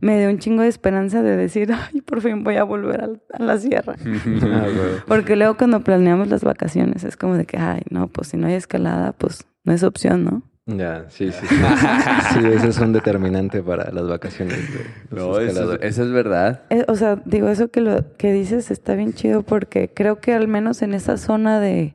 [0.00, 3.38] me dio un chingo de esperanza de decir, ay, por fin voy a volver a,
[3.42, 3.96] la sierra.
[4.42, 4.66] Ah.
[5.06, 8.46] Porque luego cuando planeamos las vacaciones es como de que, ay, no, pues si no
[8.46, 10.42] hay escalada, pues no es opción, ¿no?
[10.66, 11.46] Ya, sí, sí.
[11.46, 11.56] Sí,
[12.34, 16.62] Sí, ese es un determinante para las vacaciones de No, eso, eso es verdad.
[16.70, 20.34] Eh, o sea, digo, eso que, lo, que dices está bien chido porque creo que
[20.34, 21.94] al menos en esa zona de,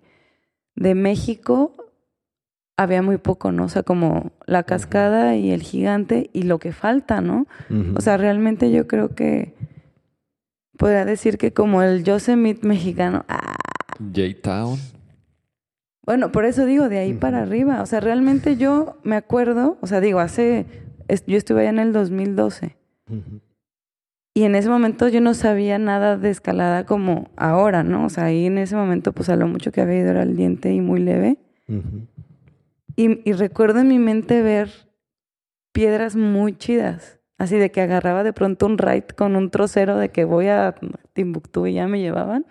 [0.75, 1.75] de México
[2.77, 3.65] había muy poco, ¿no?
[3.65, 7.47] O sea, como la cascada y el gigante y lo que falta, ¿no?
[7.95, 9.53] O sea, realmente yo creo que
[10.77, 13.55] podría decir que como el Yosemite mexicano, ah,
[13.99, 14.79] J-Town.
[16.11, 17.81] Bueno, por eso digo, de ahí para arriba.
[17.81, 20.65] O sea, realmente yo me acuerdo, o sea, digo, hace,
[21.25, 22.75] yo estuve allá en el 2012
[23.07, 23.39] Ujú.
[24.33, 28.07] y en ese momento yo no sabía nada de escalada como ahora, ¿no?
[28.07, 30.35] O sea, ahí en ese momento pues a lo mucho que había ido era el
[30.35, 31.37] diente y muy leve.
[32.97, 34.69] Y recuerdo en mi mente ver
[35.71, 37.21] piedras muy chidas.
[37.37, 40.75] Así de que agarraba de pronto un ride con un trocero de que voy a
[41.13, 42.45] Timbuktu y ya me llevaban.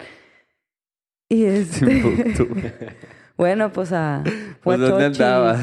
[1.28, 1.84] Y este...
[1.84, 2.48] Timbuktu.
[3.40, 4.22] bueno, pues a
[4.62, 5.62] Pues, ¿dónde Huachochi, ¿Dónde andabas?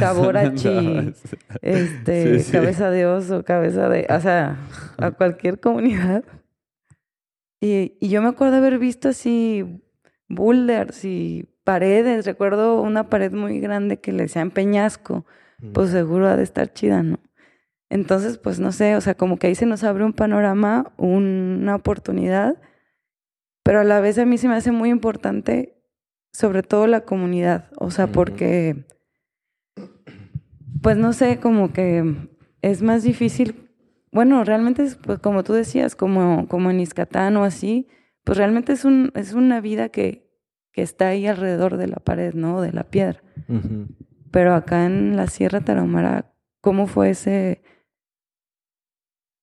[1.62, 2.52] este, Sí, sí.
[2.52, 4.58] cabeza de oso, cabeza de, o sea,
[4.98, 6.24] a cualquier comunidad.
[7.62, 9.84] Y, y yo me acuerdo haber visto así
[10.28, 12.26] boulders y paredes.
[12.26, 15.28] Recuerdo una pared muy grande que le decían peñasco.
[15.74, 17.20] Pues seguro ha de estar chida, ¿no?
[17.90, 21.76] Entonces, pues no sé, o sea, como que ahí se nos abre un panorama, una
[21.76, 22.60] oportunidad,
[23.64, 25.77] pero a la vez a mí se me hace muy importante,
[26.38, 28.86] sobre todo la comunidad, o sea, porque,
[30.84, 32.30] pues no sé, como que
[32.62, 33.72] es más difícil,
[34.12, 37.88] bueno, realmente es, pues como tú decías, como, como en Iscatán o así,
[38.24, 40.30] pues realmente es, un, es una vida que,
[40.74, 42.62] que está ahí alrededor de la pared, ¿no?
[42.62, 43.20] De la piedra.
[44.30, 47.64] Pero acá en la Sierra Tarahumara, ¿cómo fue ese,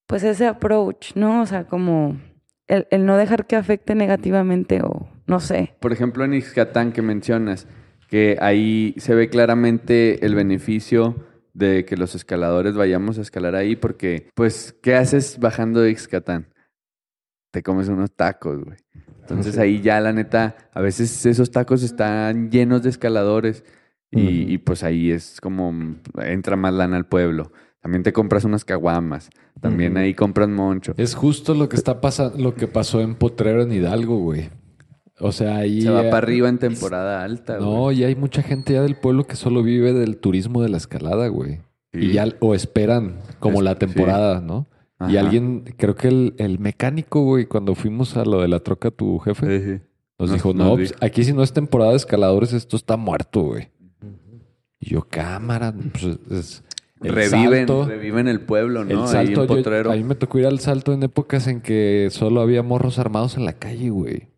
[0.07, 1.42] pues ese approach, ¿no?
[1.42, 2.20] O sea, como
[2.68, 5.75] el, el no dejar que afecte negativamente o no sé.
[5.81, 7.67] Por ejemplo, en Ixcatán que mencionas,
[8.09, 11.17] que ahí se ve claramente el beneficio
[11.55, 16.49] de que los escaladores vayamos a escalar ahí, porque, pues, ¿qué haces bajando de Ixcatán?
[17.53, 18.77] Te comes unos tacos, güey.
[19.21, 23.65] Entonces ahí ya, la neta, a veces esos tacos están llenos de escaladores
[24.11, 25.73] y, y, pues ahí es como
[26.19, 27.51] entra más lana al pueblo.
[27.81, 30.95] También te compras unas caguamas, también ahí compras moncho.
[30.97, 34.51] Es justo lo que está pasando, lo que pasó en Potrero en Hidalgo, güey.
[35.20, 35.83] O sea, ahí.
[35.83, 38.00] Se va para arriba en temporada alta, No, güey.
[38.00, 41.29] y hay mucha gente ya del pueblo que solo vive del turismo de la escalada,
[41.29, 41.61] güey.
[41.92, 44.66] Y ya, o esperan como Es- la temporada, ¿no?
[45.09, 48.90] Y alguien, creo que el, el mecánico, güey, cuando fuimos a lo de la troca,
[48.90, 49.83] tu jefe, Sí,
[50.18, 50.92] nos Nos- dijo, nos no, dijo.
[50.92, 53.68] pues, aquí si no es temporada de escaladores, esto está muerto, güey.
[54.81, 56.64] Y yo, cámara, pues es...
[57.03, 58.90] el reviven, salto- reviven el pueblo, ¿no?
[58.90, 59.92] El Ahí salto, en yo- Potrero.
[59.92, 63.37] a mí me tocó ir al salto en épocas en que solo había morros armados
[63.37, 64.29] en la calle, güey.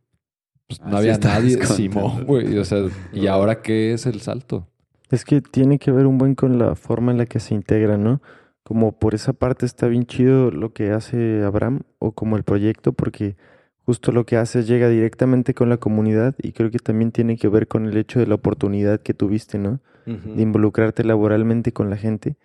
[0.69, 1.65] Pues no había nadie.
[1.67, 2.59] Simón, güey.
[2.59, 4.67] O sea, ¿y ahora qué es el salto?
[5.11, 7.97] Es que tiene que ver un buen con la forma en la que se integra,
[7.97, 8.21] ¿no?
[8.65, 12.93] Como por esa parte está bien chido lo que hace Abraham o como el proyecto,
[12.93, 13.37] porque
[13.85, 17.37] justo lo que hace es llega directamente con la comunidad y creo que también tiene
[17.37, 19.81] que ver con el hecho de la oportunidad que tuviste, ¿no?
[20.05, 22.37] De involucrarte laboralmente con la gente.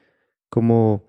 [0.49, 1.03] Como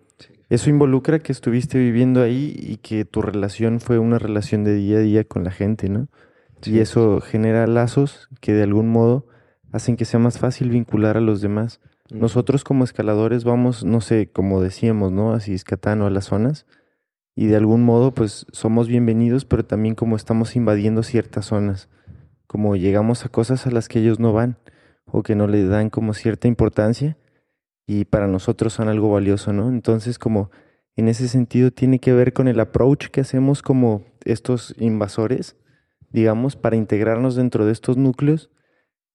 [0.51, 4.98] eso involucra que estuviste viviendo ahí y que tu relación fue una relación de día
[4.98, 6.09] a día con la gente, ¿no?
[6.64, 9.27] Y eso genera lazos que de algún modo
[9.72, 11.81] hacen que sea más fácil vincular a los demás.
[12.11, 15.33] Nosotros como escaladores vamos, no sé, como decíamos, ¿no?
[15.33, 16.66] A Ciscatán o a las zonas.
[17.35, 21.88] Y de algún modo, pues somos bienvenidos, pero también como estamos invadiendo ciertas zonas.
[22.46, 24.59] Como llegamos a cosas a las que ellos no van
[25.07, 27.16] o que no le dan como cierta importancia
[27.87, 29.68] y para nosotros son algo valioso, ¿no?
[29.68, 30.51] Entonces, como
[30.96, 35.57] en ese sentido tiene que ver con el approach que hacemos como estos invasores,
[36.12, 38.51] digamos, para integrarnos dentro de estos núcleos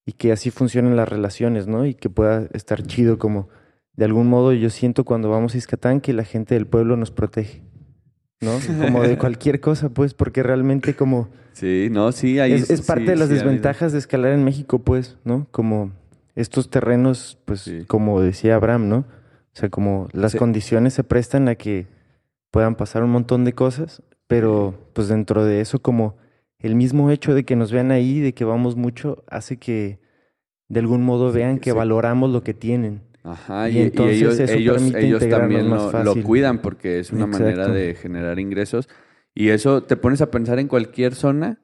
[0.05, 1.85] y que así funcionen las relaciones, ¿no?
[1.85, 3.49] Y que pueda estar chido como
[3.93, 7.11] de algún modo yo siento cuando vamos a Iscatán que la gente del pueblo nos
[7.11, 7.63] protege,
[8.41, 8.51] ¿no?
[8.79, 13.05] Como de cualquier cosa, pues, porque realmente como Sí, no, sí, ahí es, es parte
[13.05, 15.47] sí, de las sí desventajas de escalar en México, pues, ¿no?
[15.49, 15.91] Como
[16.35, 17.83] estos terrenos, pues, Sí.
[17.87, 18.97] como decía Abraham, ¿no?
[18.99, 21.87] O sea, como las condiciones se prestan a que
[22.51, 26.15] puedan pasar un montón de cosas, pero pues dentro de eso como
[26.59, 29.99] el mismo hecho de que nos vean ahí, de que vamos mucho, hace que
[30.69, 31.77] de algún modo vean que que sí.
[31.77, 33.01] valoramos lo que tienen.
[33.23, 37.11] Ajá, Y y, y entonces ellos, eso ellos, ellos también lo, lo cuidan porque es
[37.11, 38.87] una manera de generar ingresos.
[39.35, 41.59] Y eso te pones a pensar en cualquier zona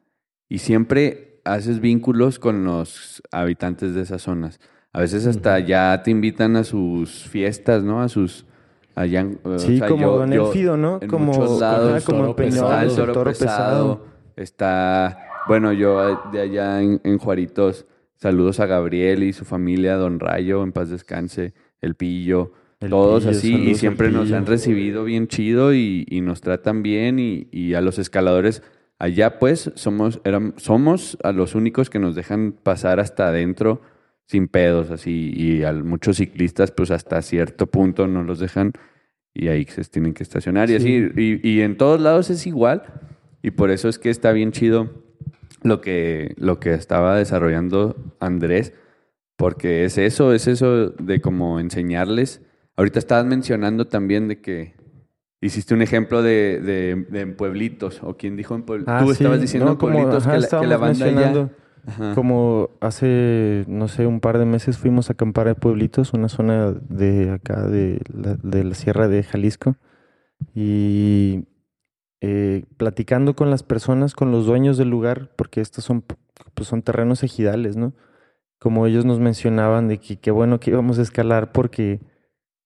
[0.49, 4.59] y siempre haces vínculos con los habitantes de esas zonas.
[4.91, 8.01] A veces hasta ya te invitan a sus fiestas, ¿no?
[8.01, 8.45] A sus...
[8.95, 10.99] Allá, o Sí, sea, como yo- en el Fido, ¿no?
[11.01, 15.17] en como lados, como el toro, pesado, está,
[15.47, 20.19] bueno, yo eh, de allá en, en Juaritos, saludos a Gabriel y su familia, Don
[20.19, 25.03] Rayo, en paz descanse, el Pillo, El todos Pillo, así, y siempre nos han recibido
[25.03, 28.63] bien chido y, y nos tratan bien y, y a los escaladores
[28.99, 33.81] allá pues somos, eram- somos a los únicos que nos dejan pasar hasta adentro
[34.25, 38.71] sin pedos así y a muchos ciclistas pues hasta cierto punto no los dejan
[39.33, 41.03] y ahí se tienen que estacionar y Sí.
[41.03, 42.83] así y, y en todos lados es igual
[43.43, 44.89] y por eso es que está bien chido
[45.61, 48.73] lo que lo que estaba desarrollando Andrés
[49.35, 52.41] porque es eso es eso de como enseñarles
[52.75, 54.75] ahorita estabas mencionando también de que
[55.41, 59.07] hiciste un ejemplo de, de, de en pueblitos o quién dijo en pueblitos Ah, tú
[59.07, 61.49] sí, estabas diciendo no, como, pueblitos ajá, que, la, que la banda ya
[61.85, 62.15] Ajá.
[62.15, 66.71] Como hace, no sé, un par de meses fuimos a acampar a Pueblitos, una zona
[66.71, 69.75] de acá de la, de la Sierra de Jalisco.
[70.55, 71.45] Y
[72.25, 76.05] eh, platicando con las personas, con los dueños del lugar, porque estos son,
[76.53, 77.95] pues son terrenos ejidales, ¿no?
[78.59, 81.99] Como ellos nos mencionaban de que qué bueno que íbamos a escalar porque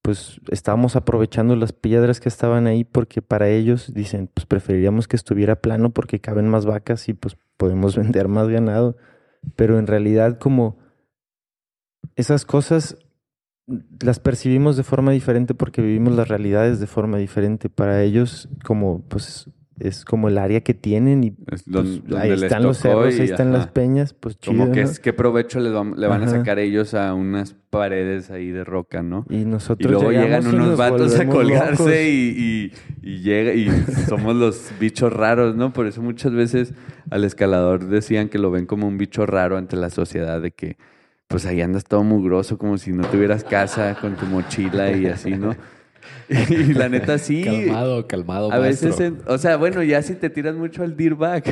[0.04, 5.16] pues estábamos aprovechando las piedras que estaban ahí porque para ellos dicen, pues preferiríamos que
[5.16, 8.96] estuviera plano porque caben más vacas y pues podemos vender más ganado.
[9.56, 10.78] Pero en realidad como
[12.16, 12.96] esas cosas
[14.00, 17.70] las percibimos de forma diferente porque vivimos las realidades de forma diferente.
[17.70, 19.50] Para ellos, como pues
[19.80, 23.22] es como el área que tienen y Es pues, donde ahí están los cerros, y,
[23.22, 23.58] ahí están ajá.
[23.60, 24.90] las peñas, pues chido, Como que ¿no?
[24.90, 29.04] es, qué provecho les le van a sacar ellos a unas paredes ahí de roca,
[29.04, 29.26] ¿no?
[29.30, 32.72] Y Y nosotros luego llegan unos nos vatos a colgarse y,
[33.04, 33.70] y llega y
[34.10, 35.74] somos los bichos raros, ¿no?
[35.74, 36.74] Por eso muchas veces
[37.12, 40.78] al escalador decían que lo ven como un bicho raro ante la sociedad, de que
[41.28, 45.32] pues ahí andas todo mugroso, como si no tuvieras casa con tu mochila y así,
[45.32, 45.56] ¿no?
[46.30, 47.44] Y la neta sí.
[47.44, 51.44] Calmado, calmado, A veces, en- o sea, bueno, ya si te tiras mucho al dirtbag.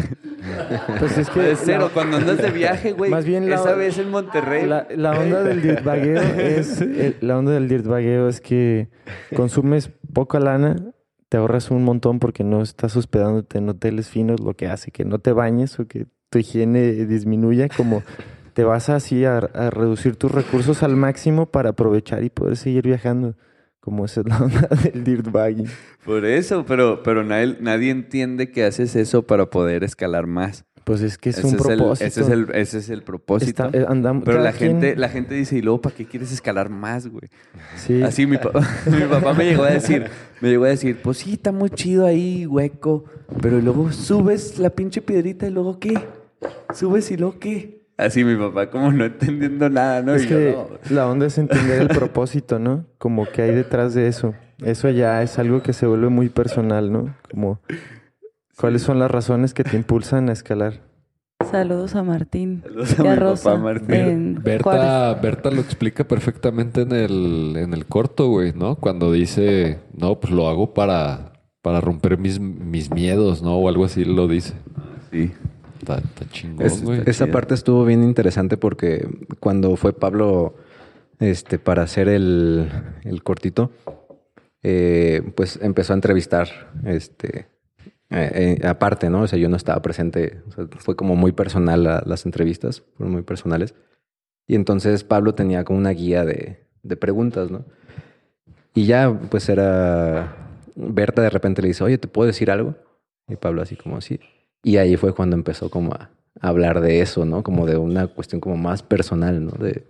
[0.99, 3.09] Pues es que De cero, la- cuando andas de viaje, güey.
[3.11, 4.65] Más bien la- esa vez en Monterrey.
[4.65, 8.89] La, la onda del dirtbagueo es el- la onda del dirtbagueo es que
[9.35, 10.75] consumes poca lana,
[11.29, 15.03] te ahorras un montón porque no estás hospedándote en hoteles finos, lo que hace que
[15.05, 18.03] no te bañes o que tu higiene disminuya, como
[18.55, 22.85] te vas así a, a reducir tus recursos al máximo para aprovechar y poder seguir
[22.87, 23.35] viajando.
[23.81, 25.67] Como esa es la onda del dirtbagging.
[26.05, 30.63] Por eso, pero, pero nadie, nadie entiende que haces eso para poder escalar más.
[30.85, 32.05] Pues es que es ese, un es el, propósito.
[32.07, 33.65] ese, es el, ese es el propósito.
[33.65, 36.69] Está- eh, pero la quien- gente, la gente dice, ¿y luego para qué quieres escalar
[36.69, 37.27] más, güey?
[37.75, 38.01] Sí.
[38.03, 40.05] Así mi papá, mi papá me llegó a decir,
[40.41, 43.03] me llegó a decir, pues sí, está muy chido ahí, hueco,
[43.41, 45.93] pero luego subes la pinche piedrita y luego qué?
[46.73, 47.74] Subes y luego qué?
[47.97, 50.15] Así mi papá, como no entendiendo nada, ¿no?
[50.15, 50.51] Es Y yo, que
[50.89, 50.95] "No".
[50.95, 52.85] la onda es entender el propósito, ¿no?
[52.97, 54.33] Como que hay detrás de eso.
[54.63, 57.15] Eso ya es algo que se vuelve muy personal, ¿no?
[57.31, 57.59] Como
[58.57, 60.81] cuáles son las razones que te impulsan a escalar.
[61.51, 62.61] Saludos a Martín.
[62.63, 63.49] Saludos a y a mi Rosa.
[63.51, 64.39] papá Martín.
[64.43, 68.75] Berta, Berta lo explica perfectamente en el, en el corto, güey, ¿no?
[68.75, 73.57] Cuando dice, no, pues lo hago para, para romper mis, mis miedos, ¿no?
[73.57, 74.53] O algo así lo dice.
[75.11, 75.31] Sí.
[75.79, 77.01] Está, está chingón, Es- güey.
[77.05, 79.07] esa parte estuvo bien interesante porque
[79.39, 80.55] cuando fue Pablo
[81.19, 82.69] este, para hacer el,
[83.03, 83.71] el cortito,
[84.63, 86.47] eh, pues empezó a entrevistar,
[86.85, 87.47] este,
[88.09, 89.21] eh, eh, aparte, ¿no?
[89.21, 92.83] O sea, yo no estaba presente, o sea, fue como muy personal la- las entrevistas,
[92.97, 93.75] fueron muy personales.
[94.47, 97.65] Y entonces Pablo tenía como una guía de, de preguntas, ¿no?
[98.73, 100.35] Y ya, pues era,
[100.75, 102.75] Berta de repente le dice, oye, ¿te puedo decir algo?
[103.27, 104.19] Y Pablo así como, sí.
[104.65, 106.09] Y ahí fue cuando empezó como a
[106.41, 107.43] hablar de eso, ¿no?
[107.43, 109.51] Como de una cuestión como más personal, ¿no?
[109.51, 109.83] De,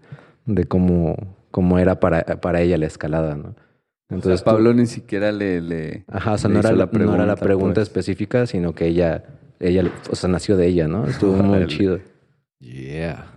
[0.45, 1.15] de cómo,
[1.49, 3.55] cómo era para, para ella la escalada, ¿no?
[4.09, 5.61] Entonces Pablo ni siquiera le...
[5.61, 7.87] le Ajá, o sea, le no era, la, no era la pregunta pues.
[7.87, 9.23] específica, sino que ella,
[9.61, 11.07] ella, o sea, nació de ella, ¿no?
[11.07, 12.01] Estuvo muy chido.
[12.59, 13.31] Yeah.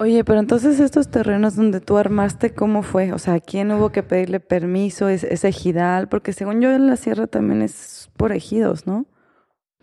[0.00, 3.12] Oye, pero entonces estos terrenos donde tú armaste, ¿cómo fue?
[3.12, 5.10] O sea, ¿a quién hubo que pedirle permiso?
[5.10, 6.08] ¿Es, es ejidal?
[6.08, 9.04] Porque según yo la sierra también es por ejidos, ¿no?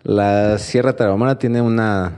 [0.02, 2.14] La Sierra Tarahumara tiene una,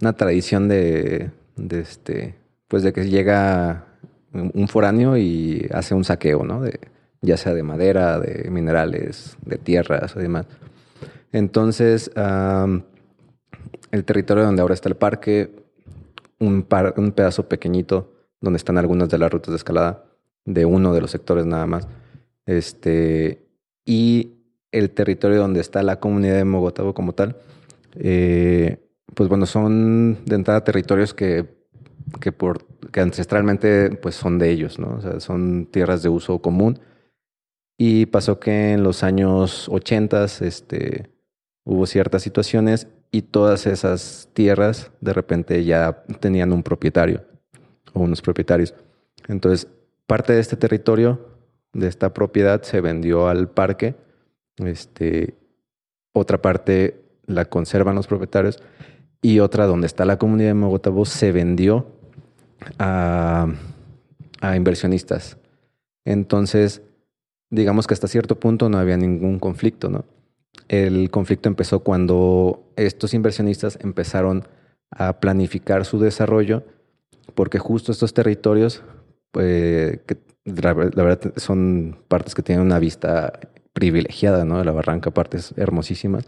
[0.00, 1.32] una tradición de,
[1.70, 2.36] este,
[2.68, 3.86] pues de que llega
[4.32, 6.60] un foráneo y hace un saqueo, ¿no?
[6.60, 6.78] De,
[7.22, 10.46] ya sea de madera, de minerales, de tierras o demás.
[11.32, 12.84] Entonces, am,
[13.90, 15.61] el territorio donde ahora está el parque,
[16.42, 20.04] un, pedazo pequeñito donde están algunas de las rutas de escalada,
[20.44, 21.88] de uno de los sectores nada más.
[22.46, 23.46] Este,
[23.84, 24.32] y
[24.72, 27.36] el territorio donde está la comunidad de Mogotabo como tal,
[27.94, 28.78] eh,
[29.14, 31.46] pues bueno, son de entrada territorios que,
[32.20, 35.00] que, por, que ancestralmente pues son de ellos, ¿no?
[35.20, 36.80] Son tierras de uso común.
[37.78, 41.10] Y pasó que en los años 80 este,
[41.64, 47.22] hubo ciertas situaciones y todas esas tierras de repente ya tenían un propietario
[47.92, 48.74] o unos propietarios.
[49.28, 49.68] Entonces,
[50.06, 51.28] parte de este territorio,
[51.74, 53.94] de esta propiedad, se vendió al parque.
[54.56, 55.34] Este,
[56.14, 58.62] otra parte la conservan los propietarios
[59.20, 61.86] y otra donde está la comunidad de Mogotabo se vendió
[62.78, 63.46] a,
[64.40, 65.36] a inversionistas.
[66.06, 66.80] Entonces,
[67.50, 70.06] digamos que hasta cierto punto no había ningún conflicto, ¿no?
[70.72, 74.48] El conflicto empezó cuando estos inversionistas empezaron
[74.90, 76.64] a planificar su desarrollo,
[77.34, 78.82] porque justo estos territorios,
[79.38, 83.38] eh, que la, ver- la verdad son partes que tienen una vista
[83.74, 84.56] privilegiada, ¿no?
[84.58, 86.24] De la barranca, partes hermosísimas.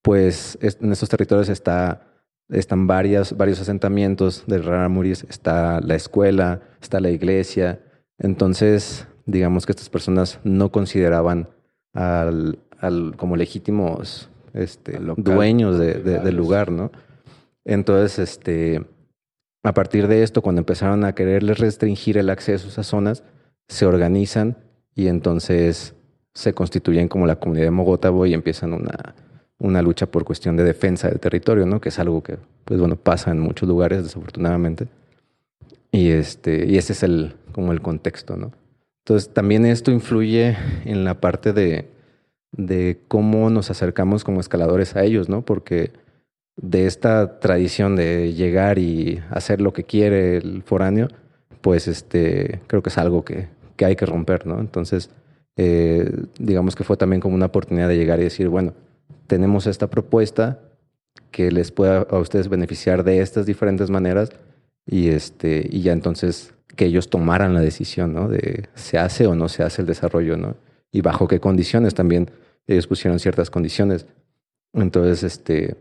[0.00, 2.06] Pues es- en estos territorios está,
[2.48, 7.80] están varias, varios asentamientos de Raramuris, está la escuela, está la iglesia.
[8.18, 11.50] Entonces, digamos que estas personas no consideraban
[11.92, 15.24] al, al- como legítimos este, Al local.
[15.24, 16.90] dueños de- de- del lugar, ¿no?
[17.64, 18.82] Entonces, este,
[19.62, 23.22] a partir de esto, cuando empezaron a quererles restringir el acceso a esas zonas,
[23.68, 24.56] se organizan
[24.94, 25.94] y entonces
[26.34, 29.14] se constituyen como la comunidad de Mogotabo y empiezan una,
[29.58, 31.80] una lucha por cuestión de defensa del territorio, ¿no?
[31.80, 34.86] Que es algo que, pues bueno, pasa en muchos lugares, desafortunadamente.
[35.92, 38.52] Y, este, y ese es el, como el contexto, ¿no?
[39.04, 41.88] Entonces, también esto influye en la parte de,
[42.52, 45.42] de cómo nos acercamos como escaladores a ellos, ¿no?
[45.42, 45.92] Porque
[46.56, 51.08] de esta tradición de llegar y hacer lo que quiere el foráneo,
[51.60, 54.60] pues este, creo que es algo que, que hay que romper, ¿no?
[54.60, 55.10] Entonces,
[55.56, 58.74] eh, digamos que fue también como una oportunidad de llegar y decir, bueno,
[59.26, 60.60] tenemos esta propuesta
[61.30, 64.30] que les pueda a ustedes beneficiar de estas diferentes maneras
[64.86, 68.28] y, este, y ya entonces que ellos tomaran la decisión, ¿no?
[68.28, 70.56] De se hace o no se hace el desarrollo, ¿no?
[70.90, 72.30] Y bajo qué condiciones también
[72.66, 74.06] ellos pusieron ciertas condiciones.
[74.72, 75.76] Entonces, este,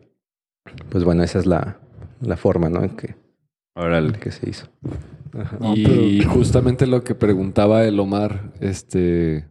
[0.90, 1.80] pues bueno, esa es la,
[2.22, 2.84] la forma, ¿no?
[2.84, 3.16] En que,
[3.76, 4.14] Órale.
[4.14, 4.68] que se hizo.
[5.38, 5.58] Ajá.
[5.76, 9.46] Y justamente lo que preguntaba el Omar, este,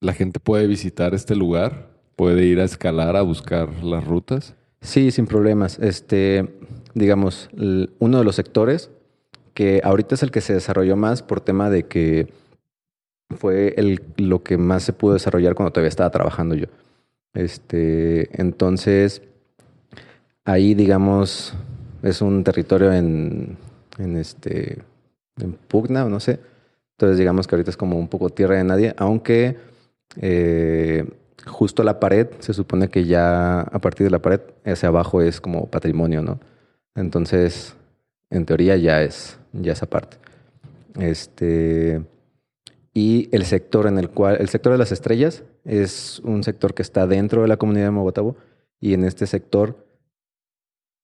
[0.00, 4.54] la gente puede visitar este lugar, puede ir a escalar a buscar las rutas.
[4.82, 5.78] Sí, sin problemas.
[5.78, 6.48] Este,
[6.94, 7.48] digamos,
[7.98, 8.90] uno de los sectores
[9.54, 12.28] que ahorita es el que se desarrolló más por tema de que
[13.30, 16.66] fue el, lo que más se pudo desarrollar cuando todavía estaba trabajando yo.
[17.34, 19.22] Este, entonces,
[20.44, 21.54] ahí, digamos,
[22.02, 23.56] es un territorio en,
[23.98, 24.82] en este,
[25.38, 26.40] en pugna no sé.
[26.96, 29.58] Entonces, digamos que ahorita es como un poco tierra de nadie, aunque
[30.20, 31.04] eh,
[31.46, 35.40] justo la pared, se supone que ya a partir de la pared hacia abajo es
[35.40, 36.40] como patrimonio, ¿no?
[36.94, 37.76] Entonces,
[38.30, 40.16] en teoría ya es, ya esa parte.
[40.98, 42.02] Este,
[42.96, 46.80] y el sector en el cual, el sector de las estrellas es un sector que
[46.80, 48.36] está dentro de la comunidad de Mogotabo
[48.80, 49.76] y en este sector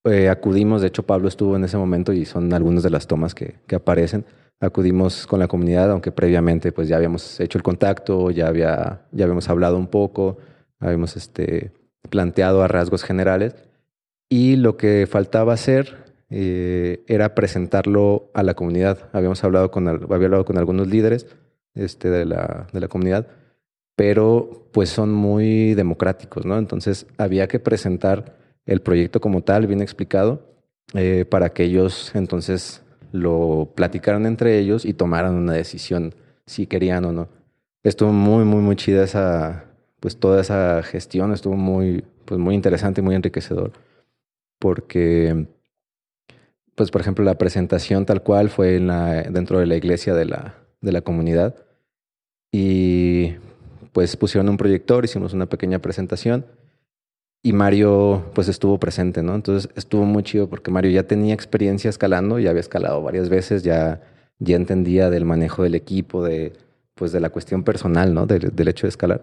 [0.06, 3.34] eh, acudimos, de hecho Pablo estuvo en ese momento y son algunas de las tomas
[3.34, 4.24] que, que aparecen.
[4.58, 9.24] Acudimos con la comunidad, aunque previamente pues ya habíamos hecho el contacto, ya, había, ya
[9.26, 10.38] habíamos hablado un poco,
[10.80, 11.72] habíamos este,
[12.08, 13.54] planteado a rasgos generales
[14.30, 19.10] y lo que faltaba hacer eh, era presentarlo a la comunidad.
[19.12, 21.26] Habíamos hablado con, había hablado con algunos líderes
[21.74, 23.26] este, de, la, de la comunidad,
[23.96, 26.58] pero pues son muy democráticos, ¿no?
[26.58, 30.42] Entonces había que presentar el proyecto como tal, bien explicado,
[30.94, 36.14] eh, para que ellos entonces lo platicaran entre ellos y tomaran una decisión
[36.46, 37.28] si querían o no.
[37.82, 39.64] Estuvo muy, muy, muy chida esa,
[40.00, 43.72] pues toda esa gestión, estuvo muy, pues muy interesante y muy enriquecedor,
[44.58, 45.46] porque,
[46.74, 50.26] pues por ejemplo, la presentación tal cual fue en la, dentro de la iglesia de
[50.26, 51.56] la, de la comunidad
[52.52, 53.36] y
[53.92, 56.44] pues pusieron un proyector, hicimos una pequeña presentación
[57.42, 59.34] y Mario pues estuvo presente, ¿no?
[59.34, 63.62] Entonces estuvo muy chido porque Mario ya tenía experiencia escalando, ya había escalado varias veces,
[63.62, 64.02] ya,
[64.38, 66.52] ya entendía del manejo del equipo, de
[66.94, 68.26] pues de la cuestión personal, ¿no?
[68.26, 69.22] Del, del hecho de escalar.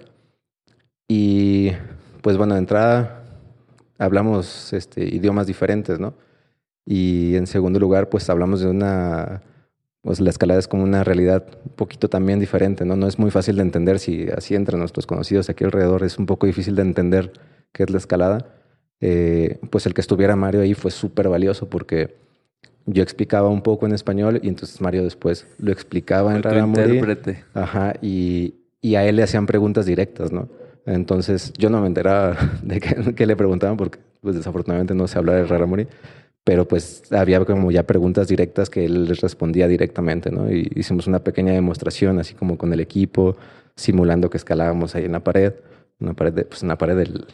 [1.07, 1.72] Y
[2.22, 3.24] pues bueno, de entrada
[3.99, 6.14] hablamos este, idiomas diferentes, ¿no?
[6.86, 9.43] Y en segundo lugar, pues hablamos de una,
[10.02, 12.95] pues la escalada es como una realidad un poquito también diferente, ¿no?
[12.95, 16.26] No es muy fácil de entender si así entre nuestros conocidos aquí alrededor es un
[16.26, 17.34] poco difícil de entender
[17.74, 18.56] qué es la escalada.
[19.02, 22.18] Eh, pues el que estuviera Mario ahí fue súper valioso porque
[22.86, 26.82] yo explicaba un poco en español y entonces Mario después lo explicaba en Raramuri.
[26.82, 27.43] intérprete.
[27.54, 30.50] Ajá, y, y a él le hacían preguntas directas, ¿no?
[30.86, 35.38] Entonces yo no me enteraba de qué, le preguntaban porque pues desafortunadamente no sé hablar
[35.38, 35.88] de Raramuri,
[36.44, 40.52] pero pues había como ya preguntas directas que él les respondía directamente, ¿no?
[40.52, 43.38] Y hicimos una pequeña demostración así como con el equipo,
[43.76, 45.54] simulando que escalábamos ahí en la pared,
[46.02, 47.26] una pared de, pues una pared del-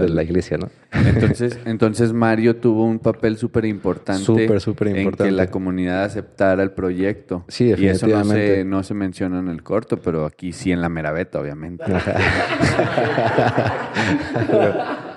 [0.00, 0.68] de la iglesia, ¿no?
[0.92, 4.24] Entonces, entonces Mario tuvo un papel súper importante.
[4.24, 5.30] Súper, súper En que importante.
[5.32, 7.44] la comunidad aceptara el proyecto.
[7.46, 8.56] Sí, Y eso no definitivamente.
[8.56, 11.84] se, no se menciona en el corto, pero aquí sí en la meraveta, obviamente.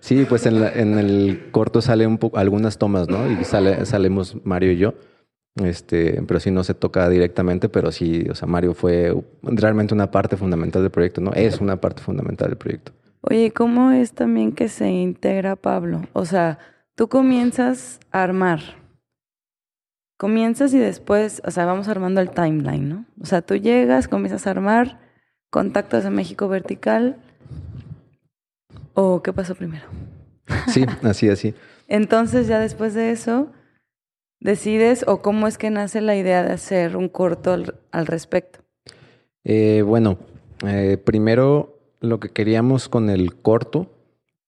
[0.00, 3.30] Sí, pues en, la- en el corto sale un algunas tomas, ¿no?
[3.30, 4.94] Y sale, salimos Mario y yo.
[5.62, 10.10] Este, pero sí no se toca directamente, pero sí, o sea, Mario fue realmente una
[10.10, 11.32] parte fundamental del proyecto, ¿no?
[11.32, 12.92] Es una parte fundamental del proyecto.
[13.22, 16.02] Oye, ¿cómo es también que se integra Pablo?
[16.14, 16.58] O sea,
[16.94, 18.60] tú comienzas a armar.
[20.16, 23.04] Comienzas y después, o sea, vamos armando el timeline, ¿no?
[23.20, 25.00] O sea, tú llegas, comienzas a armar,
[25.50, 27.16] contactas a México Vertical.
[28.94, 29.86] ¿O qué pasó primero?
[30.68, 31.54] Sí, así, así.
[31.88, 33.48] Entonces, ya después de eso,
[34.40, 38.60] decides, o cómo es que nace la idea de hacer un corto al, al respecto.
[39.44, 40.18] Eh, bueno,
[40.66, 43.86] eh, primero lo que queríamos con el corto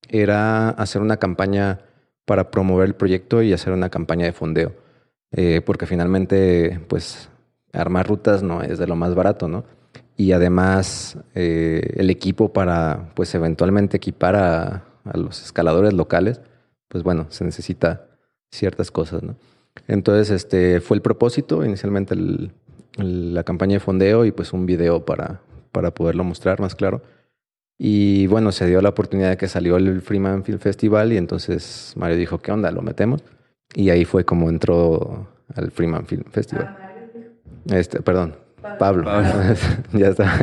[0.08, 1.80] era hacer una campaña
[2.24, 4.72] para promover el proyecto y hacer una campaña de fondeo.
[5.32, 7.30] Eh, porque finalmente, pues,
[7.72, 9.64] armar rutas no es de lo más barato, ¿no?
[10.16, 16.40] Y además, eh, el equipo para, pues, eventualmente equipar a, a los escaladores locales,
[16.88, 18.06] pues bueno, se necesita
[18.50, 19.36] ciertas cosas, ¿no?
[19.88, 22.52] Entonces, este fue el propósito, inicialmente el-
[22.98, 25.40] el- la campaña de fondeo y pues un video para,
[25.72, 27.02] para poderlo mostrar más claro.
[27.78, 31.94] Y bueno, se dio la oportunidad de que salió el Freeman Film Festival y entonces
[31.96, 32.70] Mario dijo, ¿qué onda?
[32.70, 33.24] ¿Lo metemos?
[33.74, 36.76] Y ahí fue como entró al Freeman Film Festival.
[37.70, 38.36] Este, perdón,
[38.78, 39.04] Pablo.
[39.92, 40.38] ya está.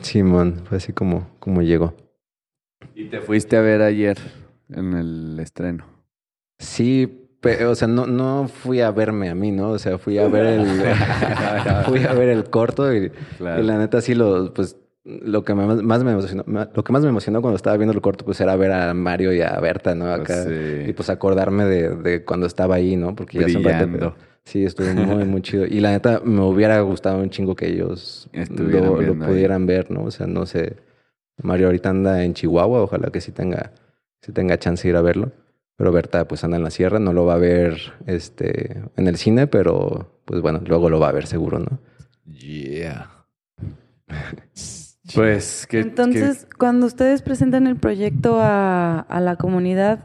[0.00, 1.94] Simón, fue así como, como llegó.
[2.94, 4.18] Y te fuiste a ver ayer
[4.70, 5.84] en el estreno.
[6.58, 9.70] Sí, pero, o sea, no, no fui a verme a mí, ¿no?
[9.70, 10.66] O sea, fui a ver el,
[11.86, 13.62] fui a ver el corto y, Claro.
[13.62, 17.08] y la neta sí lo, pues, lo que más me emocionó, lo que más me
[17.08, 20.12] emocionó cuando estaba viendo el corto, pues, era ver a Mario y a Berta, ¿no?
[20.12, 20.44] Acá.
[20.44, 20.84] Sí.
[20.88, 23.14] Y pues acordarme de, de cuando estaba ahí, ¿no?
[23.14, 24.14] Porque ya Brillando.
[24.44, 25.66] Sí, estuvo muy, muy chido.
[25.66, 29.30] Y la neta, me hubiera gustado un chingo que ellos lo, lo viendo ahí.
[29.30, 30.04] pudieran ver, ¿no?
[30.04, 30.76] O sea, no sé.
[31.42, 33.72] Mario ahorita anda en Chihuahua, ojalá que sí tenga,
[34.20, 35.32] sí tenga chance de ir a verlo.
[35.76, 39.16] Pero Berta, pues anda en la sierra, no lo va a ver este, en el
[39.16, 41.78] cine, pero pues bueno, luego lo va a ver seguro, ¿no?
[42.26, 43.10] Yeah.
[45.14, 50.00] Pues que Entonces, cuando ustedes presentan el proyecto a, a la comunidad,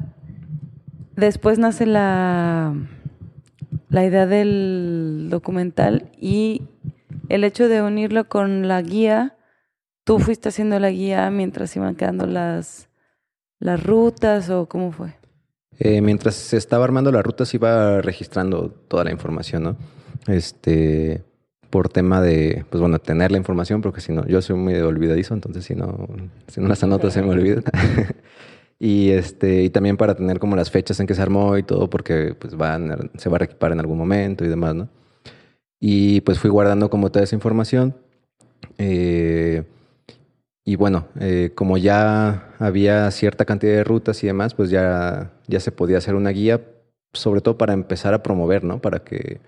[1.15, 2.73] después nace la,
[3.89, 6.63] la idea del documental y
[7.29, 9.37] el hecho de unirlo con la guía,
[10.03, 12.89] tú fuiste haciendo la guía mientras iban quedando las,
[13.59, 15.15] las rutas o cómo fue.
[15.79, 19.77] Eh, mientras se estaba armando la ruta, se iba registrando toda la información, ¿no?
[20.27, 21.23] Este,
[21.69, 25.33] por tema de, pues bueno, tener la información, porque si no, yo soy muy olvidadizo,
[25.33, 26.07] entonces si no,
[26.47, 27.63] si no las anoto se me olvidan.
[28.79, 31.89] y este, y también para tener como las fechas en que se armó y todo,
[31.89, 34.89] porque pues van, se va a reequipar en algún momento y demás, ¿no?
[35.79, 37.95] Y pues fui guardando como toda esa información.
[38.77, 39.63] Eh,
[40.65, 45.59] y bueno, eh, como ya había cierta cantidad de rutas y demás, pues ya, ya
[45.59, 46.61] se podía hacer una guía,
[47.13, 48.81] sobre todo para empezar a promover, ¿no?
[48.81, 49.39] Para que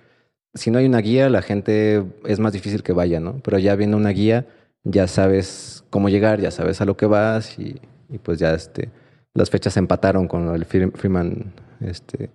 [0.53, 3.39] si no hay una guía, la gente es más difícil que vaya, ¿no?
[3.43, 4.47] Pero ya viendo una guía,
[4.83, 7.79] ya sabes cómo llegar, ya sabes a lo que vas y,
[8.09, 8.89] y pues ya este,
[9.33, 12.29] las fechas se empataron con el Fre- Freeman este,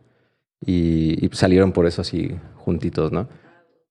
[0.61, 3.29] y, y salieron por eso así juntitos, ¿no?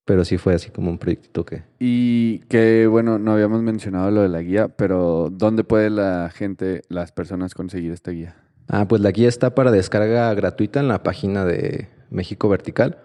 [0.06, 1.64] Pero sí fue así como un proyectito que...
[1.80, 6.82] Y que, bueno, no habíamos mencionado lo de la guía, pero ¿dónde puede la gente,
[6.90, 8.36] las personas conseguir esta guía?
[8.68, 12.98] Ah, pues la guía está para descarga gratuita en la página de México Vertical.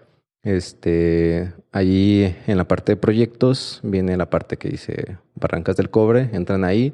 [0.43, 6.29] Este, ahí en la parte de proyectos viene la parte que dice Barrancas del Cobre,
[6.31, 6.93] entran ahí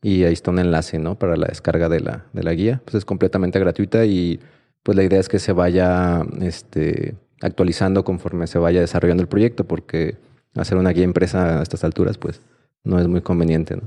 [0.00, 1.18] y ahí está un enlace, ¿no?
[1.18, 2.80] Para la descarga de la, de la guía.
[2.84, 4.38] Pues es completamente gratuita y
[4.82, 9.64] pues la idea es que se vaya este, actualizando conforme se vaya desarrollando el proyecto,
[9.64, 10.16] porque
[10.54, 12.40] hacer una guía impresa a estas alturas, pues
[12.84, 13.82] no es muy conveniente, ¿no?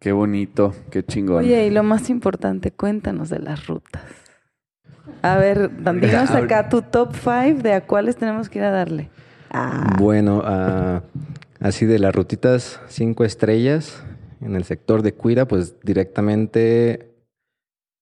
[0.00, 1.44] Qué bonito, qué chingón.
[1.44, 4.02] Oye, y lo más importante, cuéntanos de las rutas.
[5.22, 9.10] A ver, dinos acá tu top five de a cuáles tenemos que ir a darle.
[9.50, 11.02] Ah, Bueno, ah,
[11.60, 14.02] así de las rutitas cinco estrellas
[14.40, 17.10] en el sector de Cuira, pues directamente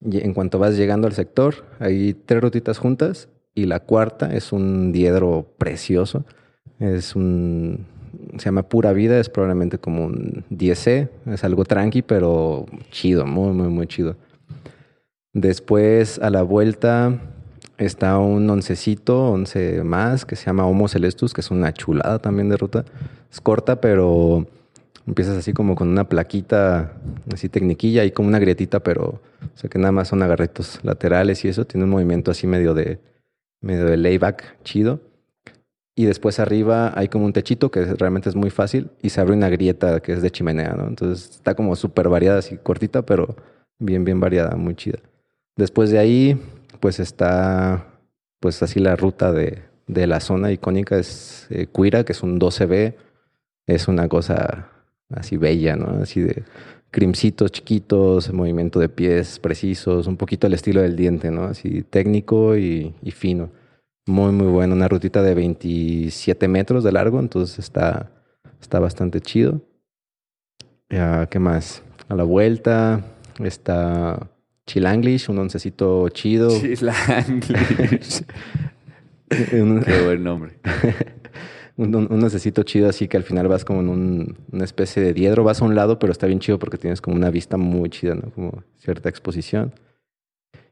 [0.00, 4.92] en cuanto vas llegando al sector, hay tres rutitas juntas y la cuarta es un
[4.92, 6.24] diedro precioso.
[6.78, 7.86] Es un
[8.38, 13.52] se llama Pura Vida, es probablemente como un 10C, es algo tranqui, pero chido, muy
[13.52, 14.16] muy muy chido.
[15.40, 17.20] Después a la vuelta
[17.76, 22.48] está un oncecito, once más, que se llama Homo Celestus, que es una chulada también
[22.48, 22.84] de ruta.
[23.30, 24.48] Es corta, pero
[25.06, 26.92] empiezas así como con una plaquita,
[27.32, 31.44] así tecniquilla y como una grietita, pero o sea que nada más son agarritos laterales
[31.44, 31.64] y eso.
[31.66, 32.98] Tiene un movimiento así medio de,
[33.60, 34.98] medio de layback chido.
[35.94, 39.34] Y después arriba hay como un techito que realmente es muy fácil y se abre
[39.34, 40.88] una grieta que es de chimenea, ¿no?
[40.88, 43.36] Entonces está como súper variada, así cortita, pero
[43.78, 44.98] bien, bien variada, muy chida.
[45.58, 46.40] Después de ahí,
[46.78, 47.88] pues está,
[48.38, 52.38] pues así la ruta de, de la zona icónica es eh, Cuira, que es un
[52.38, 52.94] 12B.
[53.66, 54.70] Es una cosa
[55.10, 56.00] así bella, ¿no?
[56.00, 56.44] Así de
[56.92, 61.46] crimcitos chiquitos, movimiento de pies precisos, un poquito el estilo del diente, ¿no?
[61.46, 63.50] Así técnico y, y fino.
[64.06, 64.76] Muy, muy bueno.
[64.76, 68.12] Una rutita de 27 metros de largo, entonces está,
[68.60, 69.60] está bastante chido.
[70.88, 71.82] Ya, ¿Qué más?
[72.08, 73.04] A la vuelta
[73.40, 74.30] está
[74.68, 76.50] Chilanglish, un oncecito chido.
[76.50, 78.22] Chilanglish.
[79.54, 80.52] un, Qué buen nombre.
[81.76, 85.02] un, un- un oncecito chido así que al final vas como en un- una especie
[85.02, 85.42] de diedro.
[85.42, 88.14] Vas a un lado, pero está bien chido porque tienes como una vista muy chida,
[88.14, 88.30] ¿no?
[88.30, 89.72] Como cierta exposición.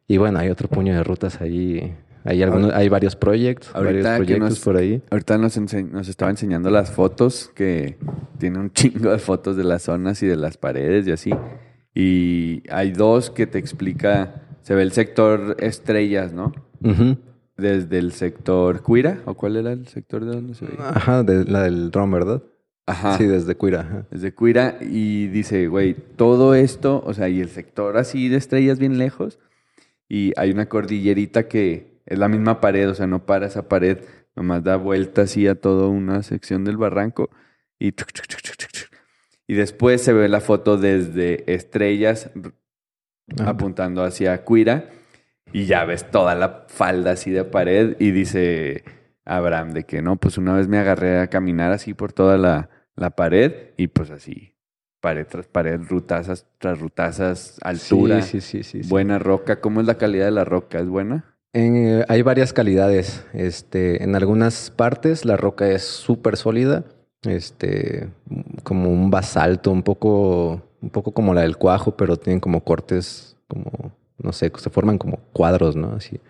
[0.07, 1.95] Y bueno, hay otro puño de rutas ahí
[2.29, 5.01] hay, algunos, hay varios proyectos, Ahorita varios proyectos nos- por ahí.
[5.11, 5.57] Ahorita nos
[6.09, 7.97] estaba enseñando las fotos, que
[8.39, 11.31] tiene un chingo de fotos de las zonas y de las paredes y así.
[11.99, 16.53] Y hay dos que te explica, se ve el sector estrellas, ¿no?
[16.83, 17.17] Ujú.
[17.57, 20.91] Desde el sector Cuira, ¿o cuál era el sector de donde se veía?
[20.91, 22.43] Ajá, de, la del dron, ¿verdad?
[22.85, 23.17] Ajá.
[23.17, 23.81] Sí, desde Cuira.
[23.81, 24.07] ajá.
[24.11, 28.79] Desde Cuira y dice, güey, todo esto, o sea, y el sector así de estrellas
[28.79, 29.39] bien lejos,
[30.07, 34.01] y hay una cordillerita que es la misma pared, o sea, no para esa pared,
[34.35, 37.31] nomás da vuelta así a toda una sección del barranco
[37.79, 38.96] y chuc, chuc, chuc, chuc, chuc, chuc.
[39.47, 42.31] Y después se ve la foto desde estrellas
[43.41, 43.51] Ah.
[43.51, 44.89] apuntando hacia Cuira
[45.53, 48.85] y ya ves toda la falda así de pared y dice
[49.25, 52.71] Abraham de que no, pues una vez me agarré a caminar así por toda la,
[52.95, 54.55] la pared y pues así,
[55.01, 58.83] pared tras pared, rutazas tras rutazas, altura, Sí, sí, sí, sí.
[58.85, 58.89] sí.
[58.89, 59.61] buena roca.
[59.61, 60.79] ¿Cómo es la calidad de la roca?
[60.79, 61.35] ¿Es buena?
[61.53, 63.27] En, eh, hay varias calidades.
[63.33, 66.85] Este, en algunas partes la roca es súper sólida,
[67.27, 68.09] este,
[68.63, 73.37] como un basalto, un poco, un poco como la del cuajo, pero tienen como cortes,
[73.49, 75.93] como, no sé, se forman como cuadros, ¿no?
[75.93, 76.21] Así.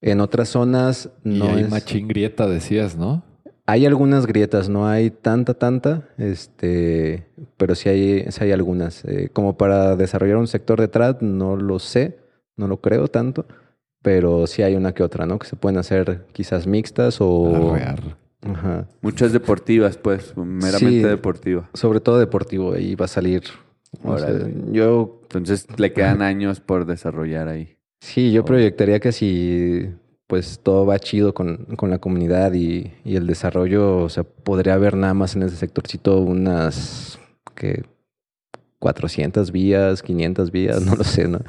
[0.00, 1.70] En otras zonas no y hay es.
[1.70, 3.22] machín grieta, decías, ¿no?
[3.66, 7.26] Hay algunas grietas, no hay tanta, tanta, este,
[7.56, 9.04] pero sí hay, sí hay algunas.
[9.06, 12.18] Eh, como para desarrollar un sector de trad, no lo sé,
[12.56, 13.46] no lo creo tanto,
[14.02, 15.38] pero sí hay una que otra, ¿no?
[15.38, 17.72] Que se pueden hacer quizás mixtas o...
[17.72, 18.23] Arrear.
[18.44, 18.86] Ajá.
[19.00, 21.02] Muchas deportivas, pues, meramente Sí.
[21.02, 21.68] deportiva.
[21.74, 23.42] Sobre todo deportivo, ahí va a salir.
[24.02, 24.54] o sea, Órale.
[24.72, 27.76] yo, Entonces le quedan años por desarrollar ahí.
[28.00, 29.88] sí, yo proyectaría que si
[30.26, 34.74] pues todo va chido con, con la comunidad y, y el desarrollo, o sea, podría
[34.74, 37.18] haber nada más en ese sectorcito unas
[37.54, 37.84] que
[38.78, 41.40] 400 vías, 500 vías, no lo sé, ¿no?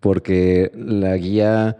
[0.00, 1.76] Porque la guía,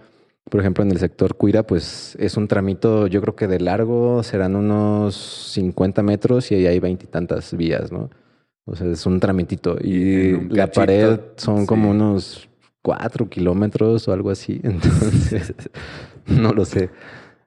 [0.55, 4.23] por ejemplo, en el sector Cuira, pues es un tramito, yo creo que de largo
[4.23, 5.17] serán unos
[5.53, 8.09] 50 metros y ahí hay veintitantas vías, ¿no?
[8.65, 9.77] O sea, es un tramitito.
[9.83, 12.49] Y un la cachito, pared son como unos
[12.83, 14.61] 4 kilómetros o algo así.
[14.63, 15.55] Entonces,
[16.29, 16.89] no lo sé.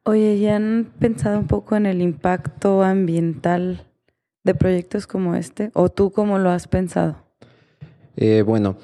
[0.03, 3.85] Oye, ¿ya han pensado un poco en el impacto ambiental
[4.43, 5.71] de proyectos como este?
[5.75, 7.15] ¿O tú cómo lo has pensado?
[8.17, 8.75] Eh, bueno,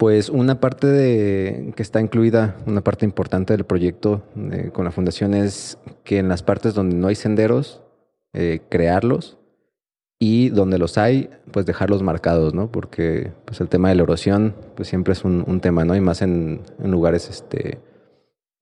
[0.00, 4.92] pues una parte de, que está incluida, una parte importante del proyecto eh, con la
[4.92, 7.82] fundación es que en las partes donde no hay senderos,
[8.32, 9.36] eh, crearlos
[10.18, 12.72] y donde los hay, pues dejarlos marcados, ¿no?
[12.72, 15.94] Porque pues el tema de la erosión, pues siempre es un, tema, ¿no?
[15.94, 17.78] Y más en, lugares, este,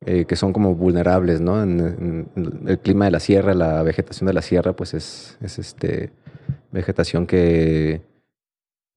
[0.06, 1.62] eh, que son como vulnerables, ¿no?
[1.62, 2.26] En
[2.66, 6.10] el clima de la sierra, la vegetación de la sierra, pues es, es este,
[6.72, 8.00] vegetación que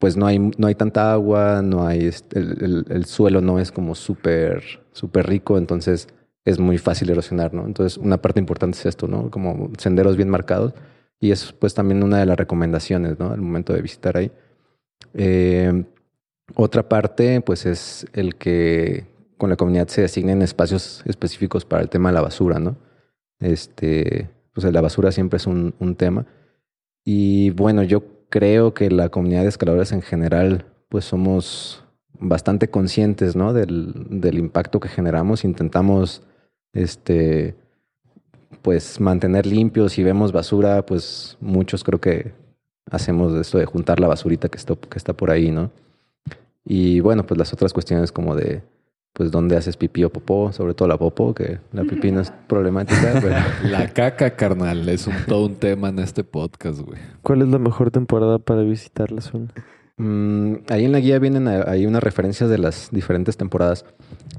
[0.02, 3.70] pues no hay, no hay tanta agua, no hay, el, el- el suelo no es
[3.70, 6.08] como súper, súper rico, entonces
[6.44, 7.64] es muy fácil erosionar, ¿no?
[7.66, 9.30] Entonces una parte importante es esto, ¿no?
[9.30, 10.74] Como senderos bien marcados
[11.20, 13.30] y es pues también una de las recomendaciones, ¿no?
[13.30, 14.32] Al momento de visitar ahí.
[15.14, 15.84] Eh,
[16.56, 19.06] otra parte, pues, es el que
[19.38, 22.76] con la comunidad se asignen espacios específicos para el tema de la basura, ¿no?
[23.38, 26.26] Este, pues la basura siempre es un tema.
[27.04, 31.84] Y bueno, yo creo que la comunidad de escaladores en general, pues somos
[32.18, 33.52] bastante conscientes, ¿no?
[33.52, 35.44] Del, del impacto que generamos.
[35.44, 36.22] Intentamos,
[36.72, 37.54] este,
[38.62, 39.92] pues mantener limpios.
[39.92, 42.32] Si vemos basura, pues muchos creo que
[42.90, 45.70] hacemos esto de juntar la basurita que está, que está por ahí, ¿no?
[46.64, 48.62] Y bueno, pues las otras cuestiones como de,
[49.12, 52.32] pues dónde haces pipí o popó, sobre todo la popó, que la pipí no es
[52.46, 53.34] problemática, pero...
[53.70, 56.98] La caca, carnal, es un, todo un tema en este podcast, güey.
[57.22, 59.48] ¿Cuál es la mejor temporada para visitar la zona?
[59.98, 63.84] Mm, ahí en la guía vienen a- ahí unas referencias de las diferentes temporadas.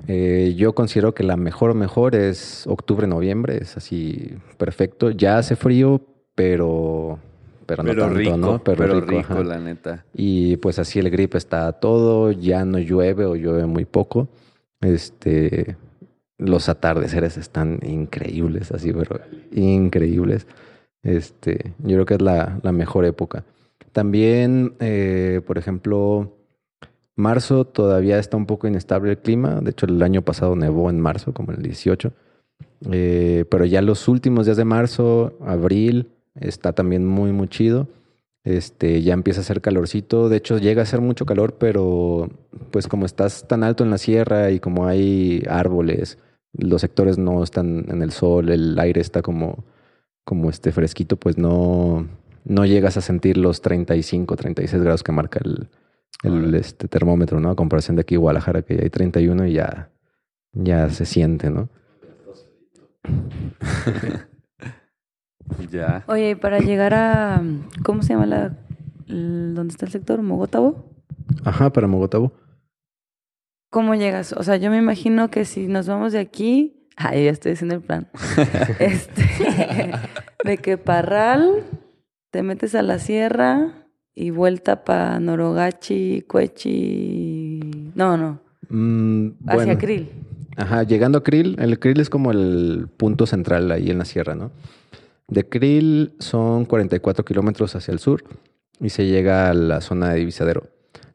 [0.08, 5.12] Eh, yo considero que la mejor, mejor es octubre, noviembre, es así perfecto.
[5.12, 6.02] Ya hace frío,
[6.34, 7.20] pero,
[7.68, 8.64] pero no Pero tanto, rico, ¿no?
[8.64, 10.04] pero, rico, la neta.
[10.16, 14.28] Y pues así el grip está todo, ya no llueve o llueve muy poco.
[14.84, 15.78] Este,
[16.38, 19.20] los atardeceres están increíbles, así, pero
[19.52, 20.48] increíbles.
[21.02, 23.44] Este, yo creo que es la, la mejor época.
[23.92, 26.32] También, eh, por ejemplo,
[27.16, 29.62] marzo todavía está un poco inestable el clima.
[29.62, 32.12] De hecho, el año pasado nevó en marzo, como el 18.
[32.92, 36.10] Eh, pero ya los últimos días de marzo, abril,
[36.40, 37.88] está también muy, muy chido.
[38.44, 40.28] Este, ya empieza a hacer calorcito.
[40.30, 42.30] De hecho, llega a hacer mucho calor, pero
[42.72, 46.18] pues como estás tan alto en la sierra y como hay árboles,
[46.54, 49.64] los sectores no están en el sol, el aire está como,
[50.26, 52.08] como este fresquito, pues no,
[52.46, 55.70] no llegas a sentir los 35, 36 grados que marca el,
[56.24, 57.50] el este, termómetro, ¿no?
[57.52, 59.90] A comparación de aquí Guadalajara, que ya hay 31 y ya,
[60.52, 61.70] ya se siente, ¿no?
[65.74, 66.04] Ya.
[66.08, 67.42] Oye, y para llegar a.
[67.84, 68.56] ¿Cómo se llama la.
[69.08, 70.22] el- ¿Dónde está el sector?
[70.22, 70.86] ¿Mogotabo?
[71.44, 72.32] Ajá, para Mogotabo.
[73.72, 74.34] ¿Cómo llegas?
[74.34, 76.88] O sea, yo me imagino que si nos vamos de aquí.
[76.96, 78.08] Ay, ya estoy haciendo el plan.
[78.80, 79.24] este.
[80.46, 81.64] de que Parral,
[82.30, 87.92] te metes a la sierra y vuelta para Norogachi, Cuechi.
[87.96, 88.42] No, no.
[88.70, 89.78] Mm, Hacia bueno.
[89.80, 90.10] Krill.
[90.56, 94.36] Ajá, llegando a Krill, el Krill es como el punto central ahí en la sierra,
[94.36, 94.52] ¿no?
[95.34, 98.24] De Krill son 44 kilómetros hacia el sur
[98.80, 100.68] y se llega a la zona de Divisadero.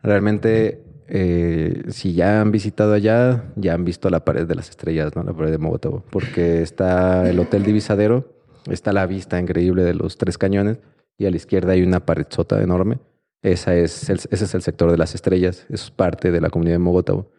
[0.03, 5.15] Realmente, eh, si ya han visitado allá, ya han visto la pared de las estrellas,
[5.15, 5.23] ¿no?
[5.23, 8.27] La pared de Mogotabo, porque está el Hotel Divisadero,
[8.69, 10.81] está la vista increíble de los tres cañones
[11.17, 12.99] y a la izquierda hay una pared sota enorme.
[13.43, 16.81] Esa es ese es el sector de las estrellas, es parte de la comunidad de
[16.81, 17.31] Mogotabo.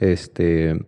[0.00, 0.86] Este,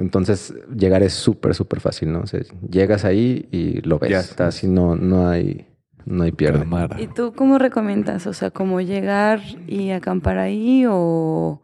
[0.00, 2.20] entonces, llegar es súper, súper fácil, ¿no?
[2.20, 2.40] O sea,
[2.70, 4.10] llegas ahí y lo ves.
[4.10, 4.56] Ya estás.
[4.56, 5.66] Así no, no hay,
[6.06, 6.66] no hay pierde.
[6.98, 8.26] ¿Y tú cómo recomiendas?
[8.26, 11.60] O sea, ¿cómo llegar y acampar ahí o,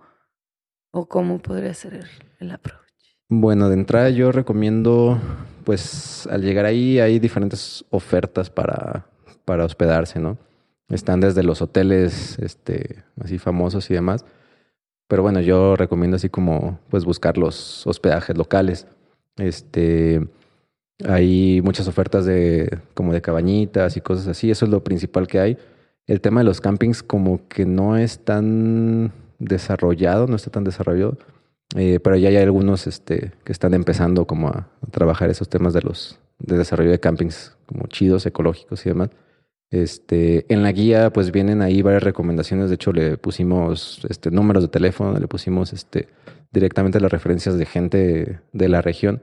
[0.90, 2.06] o cómo podría ser el,
[2.38, 2.82] el approach?
[3.30, 5.18] Bueno, de entrada yo recomiendo,
[5.64, 9.06] pues, al llegar ahí hay diferentes ofertas para,
[9.46, 10.36] para hospedarse, ¿no?
[10.90, 14.26] Están desde los hoteles, este, así famosos y demás.
[15.08, 18.86] Pero bueno, yo recomiendo así como, pues, buscar los hospedajes locales.
[19.36, 20.26] Este,
[21.04, 24.50] hay muchas ofertas de, como de cabañitas y cosas así.
[24.50, 25.58] Eso es lo principal que hay.
[26.06, 31.18] El tema de los campings como que no es tan desarrollado, no está tan desarrollado.
[31.76, 35.72] Eh, pero ya hay algunos este, que están empezando como a, a trabajar esos temas
[35.72, 39.10] de los de desarrollo de campings como chidos, ecológicos y demás.
[39.70, 42.68] Este, en la guía pues vienen ahí varias recomendaciones.
[42.68, 46.08] De hecho le pusimos este, números de teléfono, le pusimos este,
[46.52, 49.22] directamente las referencias de gente de la región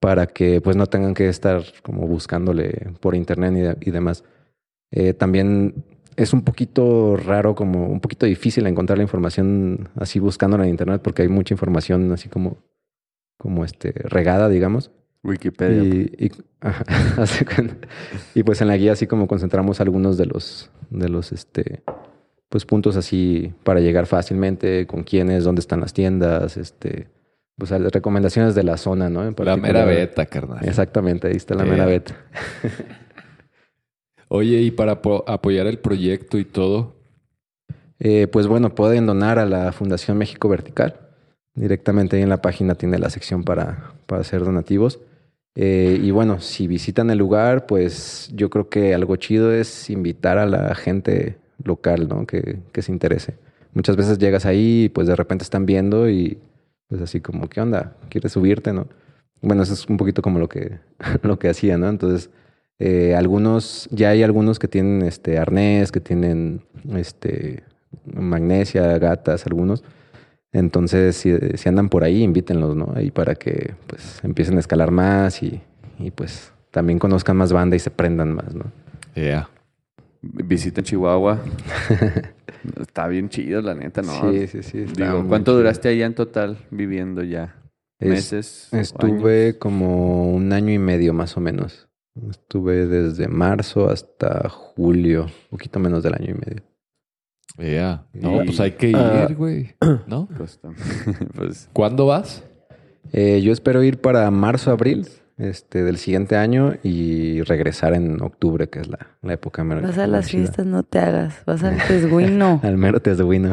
[0.00, 4.24] para que pues no tengan que estar como buscándole por internet y, de- y demás.
[4.90, 5.84] Eh, también
[6.16, 11.00] es un poquito raro, como un poquito difícil encontrar la información así buscándola en internet
[11.02, 12.58] porque hay mucha información así como,
[13.38, 14.90] como este, regada, digamos.
[15.24, 15.82] Wikipedia.
[15.82, 16.84] Y, y, ajá,
[17.22, 17.88] hace cuenta.
[18.34, 21.82] Y, pues en la guía así como concentramos algunos de los, de los este,
[22.48, 27.08] pues puntos así para llegar fácilmente, con quiénes, dónde están las tiendas, este,
[27.56, 29.26] pues recomendaciones de la zona, ¿no?
[29.26, 30.64] En La mera beta, carnal.
[30.66, 31.72] Exactamente, ahí está la Yeah.
[31.72, 32.14] mera beta.
[34.28, 36.96] Oye, y para apo- apoyar el proyecto y todo,
[38.00, 41.00] Eh, pues bueno, pueden donar a la Fundación México Vertical.
[41.56, 45.00] Directamente ahí en la página tiene la sección para, para hacer donativos.
[45.60, 50.38] Eh, y bueno, si visitan el lugar, pues yo creo que algo chido es invitar
[50.38, 52.28] a la gente local, ¿no?
[52.28, 53.34] Que, que se interese.
[53.74, 56.38] Muchas veces llegas ahí y pues de repente están viendo y
[56.86, 57.96] pues así como, ¿qué onda?
[58.08, 58.86] ¿Quieres subirte, no?
[59.42, 60.78] Bueno, eso es un poquito como lo que,
[61.22, 61.88] lo que hacía, ¿no?
[61.88, 62.30] Entonces,
[62.78, 66.62] eh, algunos, ya hay algunos que tienen este arnés, que tienen
[66.94, 67.64] este
[68.04, 69.82] magnesia, gatas, algunos.
[70.52, 72.92] Entonces, si, si andan por ahí, invítenlos, ¿no?
[72.94, 75.60] Ahí para que pues empiecen a escalar más y,
[75.98, 78.64] y, pues también conozcan más banda y se prendan más, ¿no?
[79.14, 79.48] yeah.
[80.20, 81.38] Visiten Chihuahua.
[82.80, 84.32] Está bien chido, la neta, ¿no?
[84.32, 84.78] Sí, sí, sí.
[84.96, 85.58] Digo, ¿cuánto chido.
[85.58, 87.54] duraste allá en total viviendo ya?
[88.00, 88.68] Es- ¿Meses?
[88.72, 89.56] Estuve años?
[89.58, 91.88] como un año y medio más o menos.
[92.30, 96.62] Estuve desde marzo hasta julio, un poquito menos del año y medio.
[97.56, 98.04] Yeah.
[98.12, 99.26] No, Y- pues hay que Ah.
[99.28, 99.74] ir, güey.
[100.06, 100.28] ¿No?
[100.36, 100.60] Pues,
[101.34, 102.44] pues, ¿Cuándo vas?
[103.12, 108.68] Eh, yo espero ir para marzo, abril este, del siguiente año y regresar en octubre,
[108.68, 111.34] que es la, la época mera- Vas a las fiestas, no te hagas.
[111.46, 112.60] Vas al tesguino.
[112.62, 113.52] Al mero te wino.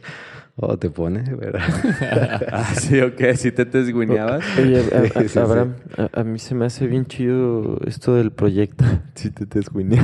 [0.56, 1.62] oh, te pone, ¿verdad?
[2.50, 4.42] ah, sí, ok, sí te tesguineabas.
[4.58, 5.38] Oye, a- a- Sí, sí.
[5.38, 8.84] Abraham, a, a mí se me hace bien chido esto del proyecto.
[9.14, 9.98] Si te Y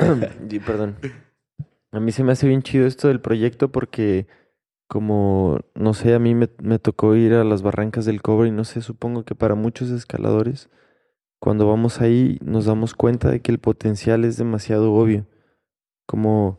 [0.66, 0.96] Perdón.
[1.92, 4.26] A mí se me hace bien chido esto del proyecto porque
[4.86, 8.52] como, no sé, a mí me, me tocó ir a las barrancas del cobre y
[8.52, 10.68] no sé, supongo que para muchos escaladores,
[11.38, 15.26] cuando vamos ahí nos damos cuenta de que el potencial es demasiado obvio.
[16.06, 16.58] Como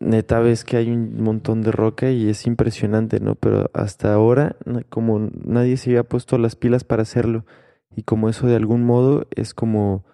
[0.00, 3.34] neta ves que hay un montón de roca y es impresionante, ¿no?
[3.34, 4.56] Pero hasta ahora,
[4.88, 7.44] como nadie se había puesto las pilas para hacerlo,
[7.96, 10.04] y como eso de algún modo es como,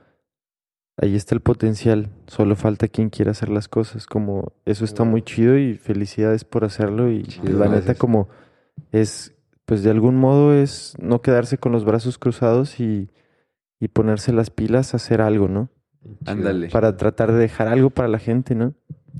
[0.97, 5.23] ahí está el potencial, solo falta quien quiera hacer las cosas, como eso está muy
[5.23, 8.29] chido y felicidades por hacerlo y la neta como
[8.93, 9.35] es,
[9.65, 13.11] pues de algún modo es no quedarse con los brazos cruzados y,
[13.81, 15.71] y ponerse las pilas a hacer algo, ¿no?
[16.27, 16.69] Ándale.
[16.69, 18.75] Para tratar de dejar algo para la gente, ¿no?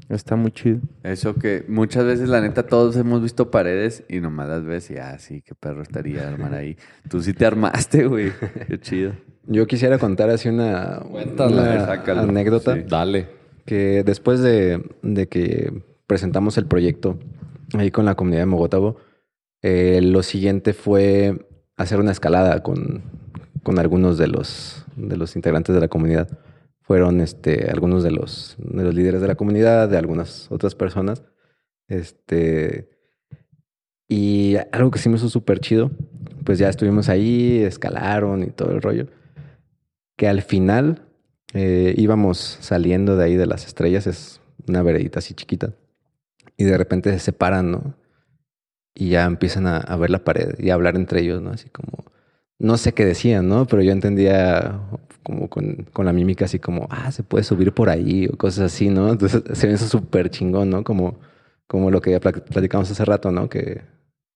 [0.09, 0.81] Está muy chido.
[1.03, 4.97] Eso que muchas veces, la neta, todos hemos visto paredes y nomás las ves y,
[4.97, 6.77] ah, sí, qué perro estaría armar ahí.
[7.09, 8.33] Tú sí te armaste, güey.
[8.69, 9.13] Qué chido.
[9.47, 12.23] Yo quisiera contar así una, una sácalo.
[12.23, 12.75] anécdota.
[12.75, 12.85] Sí.
[12.89, 13.29] Dale.
[13.67, 15.73] que después de, de que
[16.07, 17.19] presentamos el proyecto
[17.75, 18.97] ahí con la comunidad de Mogotavo,
[19.63, 23.03] eh, lo siguiente fue hacer una escalada con,
[23.63, 26.29] con algunos de los, de los integrantes de la comunidad.
[26.85, 31.23] Fueron este, algunos de los, de los líderes de la comunidad, de algunas otras personas.
[31.89, 32.91] Este,
[34.07, 35.91] y algo que sí me hizo súper chido,
[36.45, 39.07] pues ya estuvimos ahí, escalaron y todo el rollo.
[40.17, 41.07] Que al final
[41.55, 45.73] eh, íbamos saliendo de ahí de las estrellas, es una veredita así chiquita,
[46.59, 47.95] y de repente se separan, ¿no?
[48.95, 51.51] Y ya empiezan a, a ver la pared y a hablar entre ellos, ¿no?
[51.51, 52.05] Así como,
[52.59, 53.67] no sé qué decían, ¿no?
[53.67, 54.81] Pero yo entendía
[55.25, 58.73] como con, con la mímica así como, ah, se puede subir por ahí o cosas
[58.75, 59.11] así, ¿no?
[59.13, 60.85] Entonces se me hizo súper chingón, ¿no?
[60.85, 61.19] Como,
[61.69, 63.49] como lo que ya pla- platicamos hace rato, ¿no?
[63.51, 63.83] Que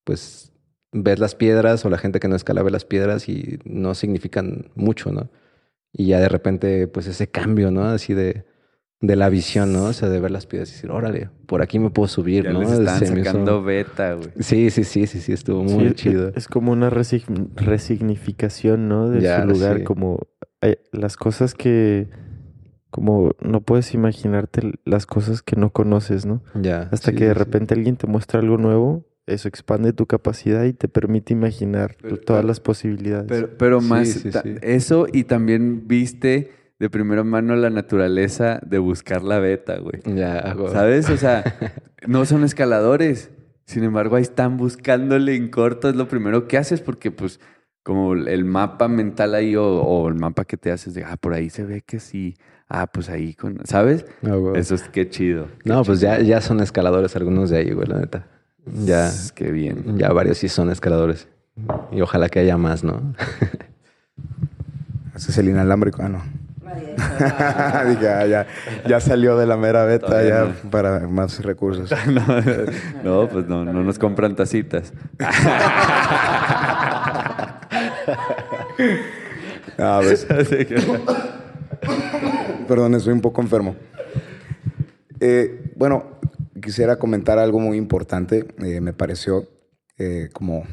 [0.04, 0.52] pues
[0.92, 4.70] ves las piedras o la gente que no escala ve las piedras y no significan
[4.74, 5.30] mucho, ¿no?
[5.92, 7.84] Y ya de repente, pues ese cambio, ¿no?
[7.86, 8.46] Así de,
[9.00, 9.84] de la visión, ¿no?
[9.84, 12.52] O sea, de ver las piedras y decir, órale, por aquí me puedo subir, Ya
[12.52, 12.60] ¿no?
[12.60, 14.30] les están Se me hizo- sacando beta, güey.
[14.40, 16.32] Sí, sí, sí, sí, sí, estuvo muy Sí, chido.
[16.34, 19.08] Es, como una resign- resignificación, ¿no?
[19.10, 19.84] De Ya, su lugar, sí.
[19.84, 20.26] como
[20.62, 22.08] eh, las cosas que,
[22.90, 26.42] como no puedes imaginarte las cosas que no conoces, ¿no?
[26.60, 26.88] Ya.
[26.90, 30.72] Hasta sí, que de repente alguien te muestra algo nuevo, eso expande tu capacidad y
[30.72, 33.26] te permite imaginar Pero- todas pero- las posibilidades.
[33.28, 34.54] Pero, pero más sí, ta- sí.
[34.62, 40.00] eso y también viste de primera mano la naturaleza de buscar la beta, güey.
[40.04, 41.10] Ya, hago- ¿Sabes?
[41.10, 41.42] O sea,
[42.06, 43.30] no son escaladores.
[43.64, 45.88] Sin embargo, ahí están buscándole en corto.
[45.88, 47.40] Es lo primero que haces porque, pues,
[47.82, 51.34] como el mapa mental ahí o, o el mapa que te haces de, ah, por
[51.34, 52.36] ahí se ve que sí.
[52.70, 53.58] Ah, pues ahí con...
[53.64, 54.04] ¿Sabes?
[54.22, 55.48] hago- Eso es qué chido.
[55.64, 58.26] qué No, pues ya, ya son escaladores algunos de ahí, güey, la neta.
[58.84, 59.96] Ya, Qué bien.
[59.98, 61.28] ya varios sí son escaladores.
[61.90, 63.14] Y ojalá que haya más, ¿no?
[65.16, 66.02] Ese es el inalámbrico.
[66.02, 66.22] Ah, no.
[67.88, 68.46] Dije, ah, ya,
[68.86, 70.70] ya salió de la mera beta ya no.
[70.70, 71.90] para más recursos.
[72.06, 72.22] No,
[73.22, 74.92] no, pues no, no nos compran tacitas.
[79.78, 80.26] Ah, ves.
[82.66, 83.76] Perdón, estoy un poco enfermo.
[85.20, 86.18] Eh, bueno,
[86.60, 88.46] quisiera comentar algo muy importante.
[88.58, 89.44] Eh, me pareció
[89.98, 90.64] eh, como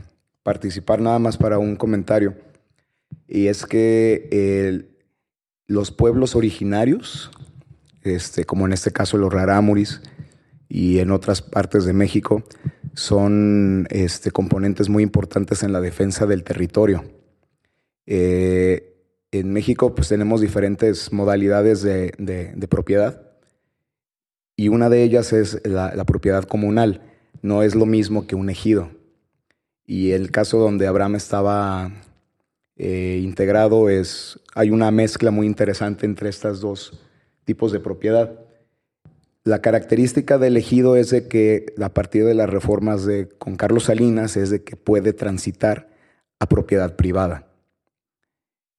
[0.43, 2.36] participar nada más para un comentario.
[3.28, 4.95] Y es que el-
[5.68, 7.32] los pueblos originarios,
[8.03, 10.01] este, como en este caso los rarámuris
[10.70, 12.43] y en otras partes de México,
[12.93, 17.03] son este, componentes muy importantes en la defensa del territorio.
[18.05, 18.93] Eh,
[19.32, 23.22] en México pues tenemos diferentes modalidades de, propiedad
[24.55, 27.01] y una de ellas es la propiedad comunal.
[27.41, 28.89] No es lo mismo que un ejido.
[29.86, 31.91] Y el caso donde Abraham estaba
[32.78, 37.00] eh, integrado es, hay una mezcla muy interesante entre estos dos
[37.46, 38.40] tipos de propiedad.
[39.44, 43.86] La característica del ejido es de que a partir de las reformas de con Carlos
[43.86, 45.90] Salinas es de que puede transitar
[46.40, 47.48] a propiedad privada.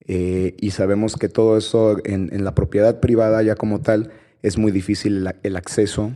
[0.08, 4.10] Eh, y sabemos que todo eso en, la propiedad privada ya como tal
[4.42, 6.12] es muy difícil el, el acceso,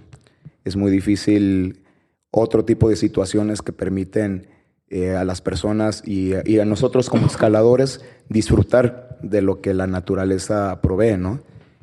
[0.64, 1.82] es muy difícil
[2.30, 4.46] otro tipo de situaciones que permiten
[4.90, 10.80] eh, a las personas y, a nosotros como escaladores disfrutar de lo que la naturaleza
[10.82, 11.40] provee, ¿no?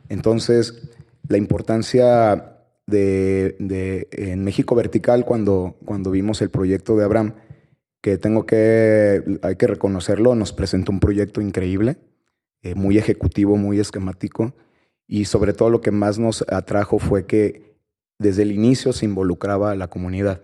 [0.09, 0.89] Entonces,
[1.27, 7.33] la importancia de, de- en México Vertical cuando, cuando vimos el proyecto de Abraham,
[8.01, 11.97] que tengo que, hay que reconocerlo, nos presentó un proyecto increíble,
[12.61, 14.53] eh, muy ejecutivo, muy esquemático,
[15.07, 17.75] y sobre todo lo que más nos atrajo fue que
[18.19, 20.41] desde el inicio se involucraba a la comunidad,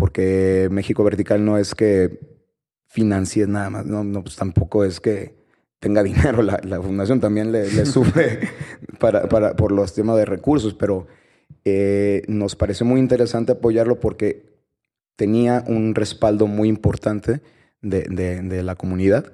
[0.00, 2.18] porque México Vertical no es que
[2.88, 5.36] financie nada más, no, no, pues tampoco es que
[5.78, 8.40] tenga dinero, la, la fundación también le, le sufre
[8.98, 11.06] para, para, por los temas de recursos, pero
[11.64, 14.50] eh, nos pareció muy interesante apoyarlo porque
[15.16, 17.40] tenía un respaldo muy importante
[17.82, 19.32] de, de- de la comunidad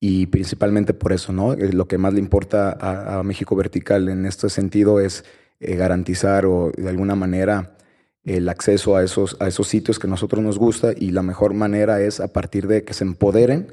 [0.00, 1.52] y principalmente por eso, ¿no?
[1.52, 5.24] Eh, Lo que más le importa a, a México Vertical en este sentido es
[5.60, 7.76] eh, garantizar o de alguna manera
[8.24, 11.54] el acceso a esos, a esos sitios que a nosotros nos gusta y la mejor
[11.54, 13.72] manera es a partir de que se empoderen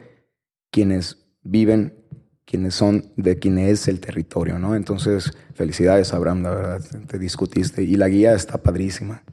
[0.71, 1.93] quienes viven,
[2.45, 4.75] quienes son de quien es el territorio, ¿no?
[4.75, 9.23] Entonces, felicidades, Abraham, la verdad, te discutiste y la guía está padrísima.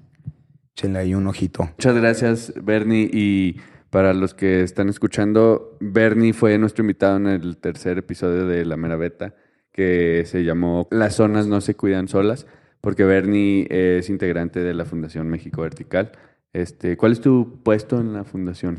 [0.76, 1.64] Échenle ahí un ojito.
[1.64, 3.08] Muchas gracias, Bernie.
[3.12, 3.60] Y
[3.90, 8.76] para los que están escuchando, Bernie fue nuestro invitado en el tercer episodio de La
[8.76, 9.36] Mera Beta,
[9.70, 12.46] que se llamó Las zonas no se cuidan solas.
[12.84, 16.12] Porque Bernie es integrante de la Fundación México Vertical.
[16.52, 18.78] Este, ¿Cuál es tu puesto en la fundación?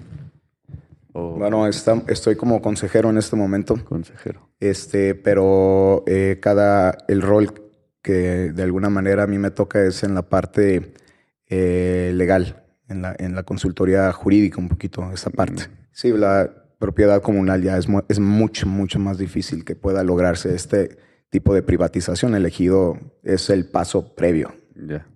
[1.14, 4.48] O Bueno, está- estoy como consejero en este momento, consejero.
[4.60, 7.52] este, pero eh, cada, el rol
[8.04, 10.94] que de alguna manera a mí me toca es en la parte
[11.48, 15.64] eh, legal, en la, en la consultoría jurídica un poquito, esa parte.
[15.92, 20.98] Sí, la propiedad comunal ya es, es mucho, mucho más difícil que pueda lograrse este
[21.30, 22.36] tipo de privatización.
[22.36, 24.54] Elegido es el paso previo.
[24.76, 25.08] Ya.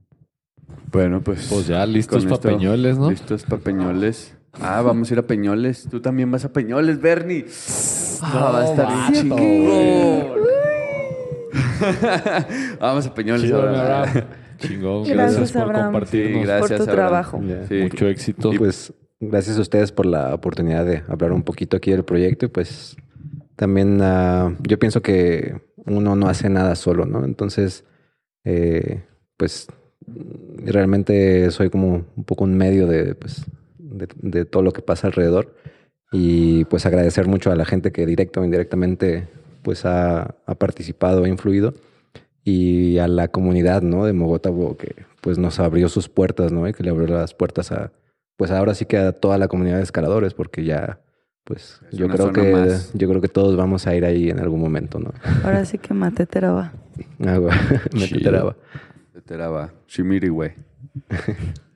[0.92, 1.48] Bueno, pues.
[1.50, 3.10] Pues ya, listos con pa' esto- Peñoles, ¿no?
[3.12, 4.36] Listos para Peñoles.
[4.60, 5.88] Ah, vamos a ir a Peñoles.
[5.90, 7.46] Tú también vas a Peñoles, Bernie.
[8.22, 9.30] Ah, va a estar bien
[12.80, 14.04] vamos a Peñoles Chido, ahora.
[14.04, 14.26] Abraham.
[14.58, 15.04] Chingón.
[15.06, 16.06] Gracias, Gracias, por Abraham.
[16.06, 16.96] Sí, gracias, por tu Abraham.
[16.96, 17.42] trabajo.
[17.48, 17.68] Ya.
[17.68, 17.76] Sí.
[17.76, 18.54] Mucho éxito.
[18.54, 22.46] Y pues gracias a ustedes por la oportunidad de hablar un poquito aquí del proyecto
[22.46, 22.98] y pues
[23.56, 27.26] también ah, yo pienso que uno no hace nada solo, ¿no?
[27.26, 27.86] Entonces,
[28.44, 29.04] eh,
[29.38, 29.68] pues
[30.58, 33.46] realmente soy como un poco un medio de, pues,
[33.78, 35.56] de, todo lo que pasa alrededor
[36.12, 39.28] y pues agradecer mucho a la gente que directo o indirectamente
[39.62, 41.74] pues ha, ha participado, ha influido
[42.44, 44.06] y a la comunidad, ¿no?
[44.06, 46.68] De Mogotabo que pues nos abrió sus puertas, ¿no?
[46.68, 47.92] Y que le abrió las puertas a,
[48.38, 51.02] pues ahora sí que a toda la comunidad de escaladores, porque ya,
[51.50, 52.92] pues Es yo creo que más.
[52.94, 55.12] yo creo que todos vamos a ir ahí en algún momento, ¿no?
[55.44, 56.74] Ahora sí que mate teraba.
[57.26, 57.52] Ah, güey,
[57.94, 58.32] métete Chido.
[58.32, 58.56] la-
[59.14, 59.74] Te Teraba.
[59.88, 60.52] Shimiri, güey.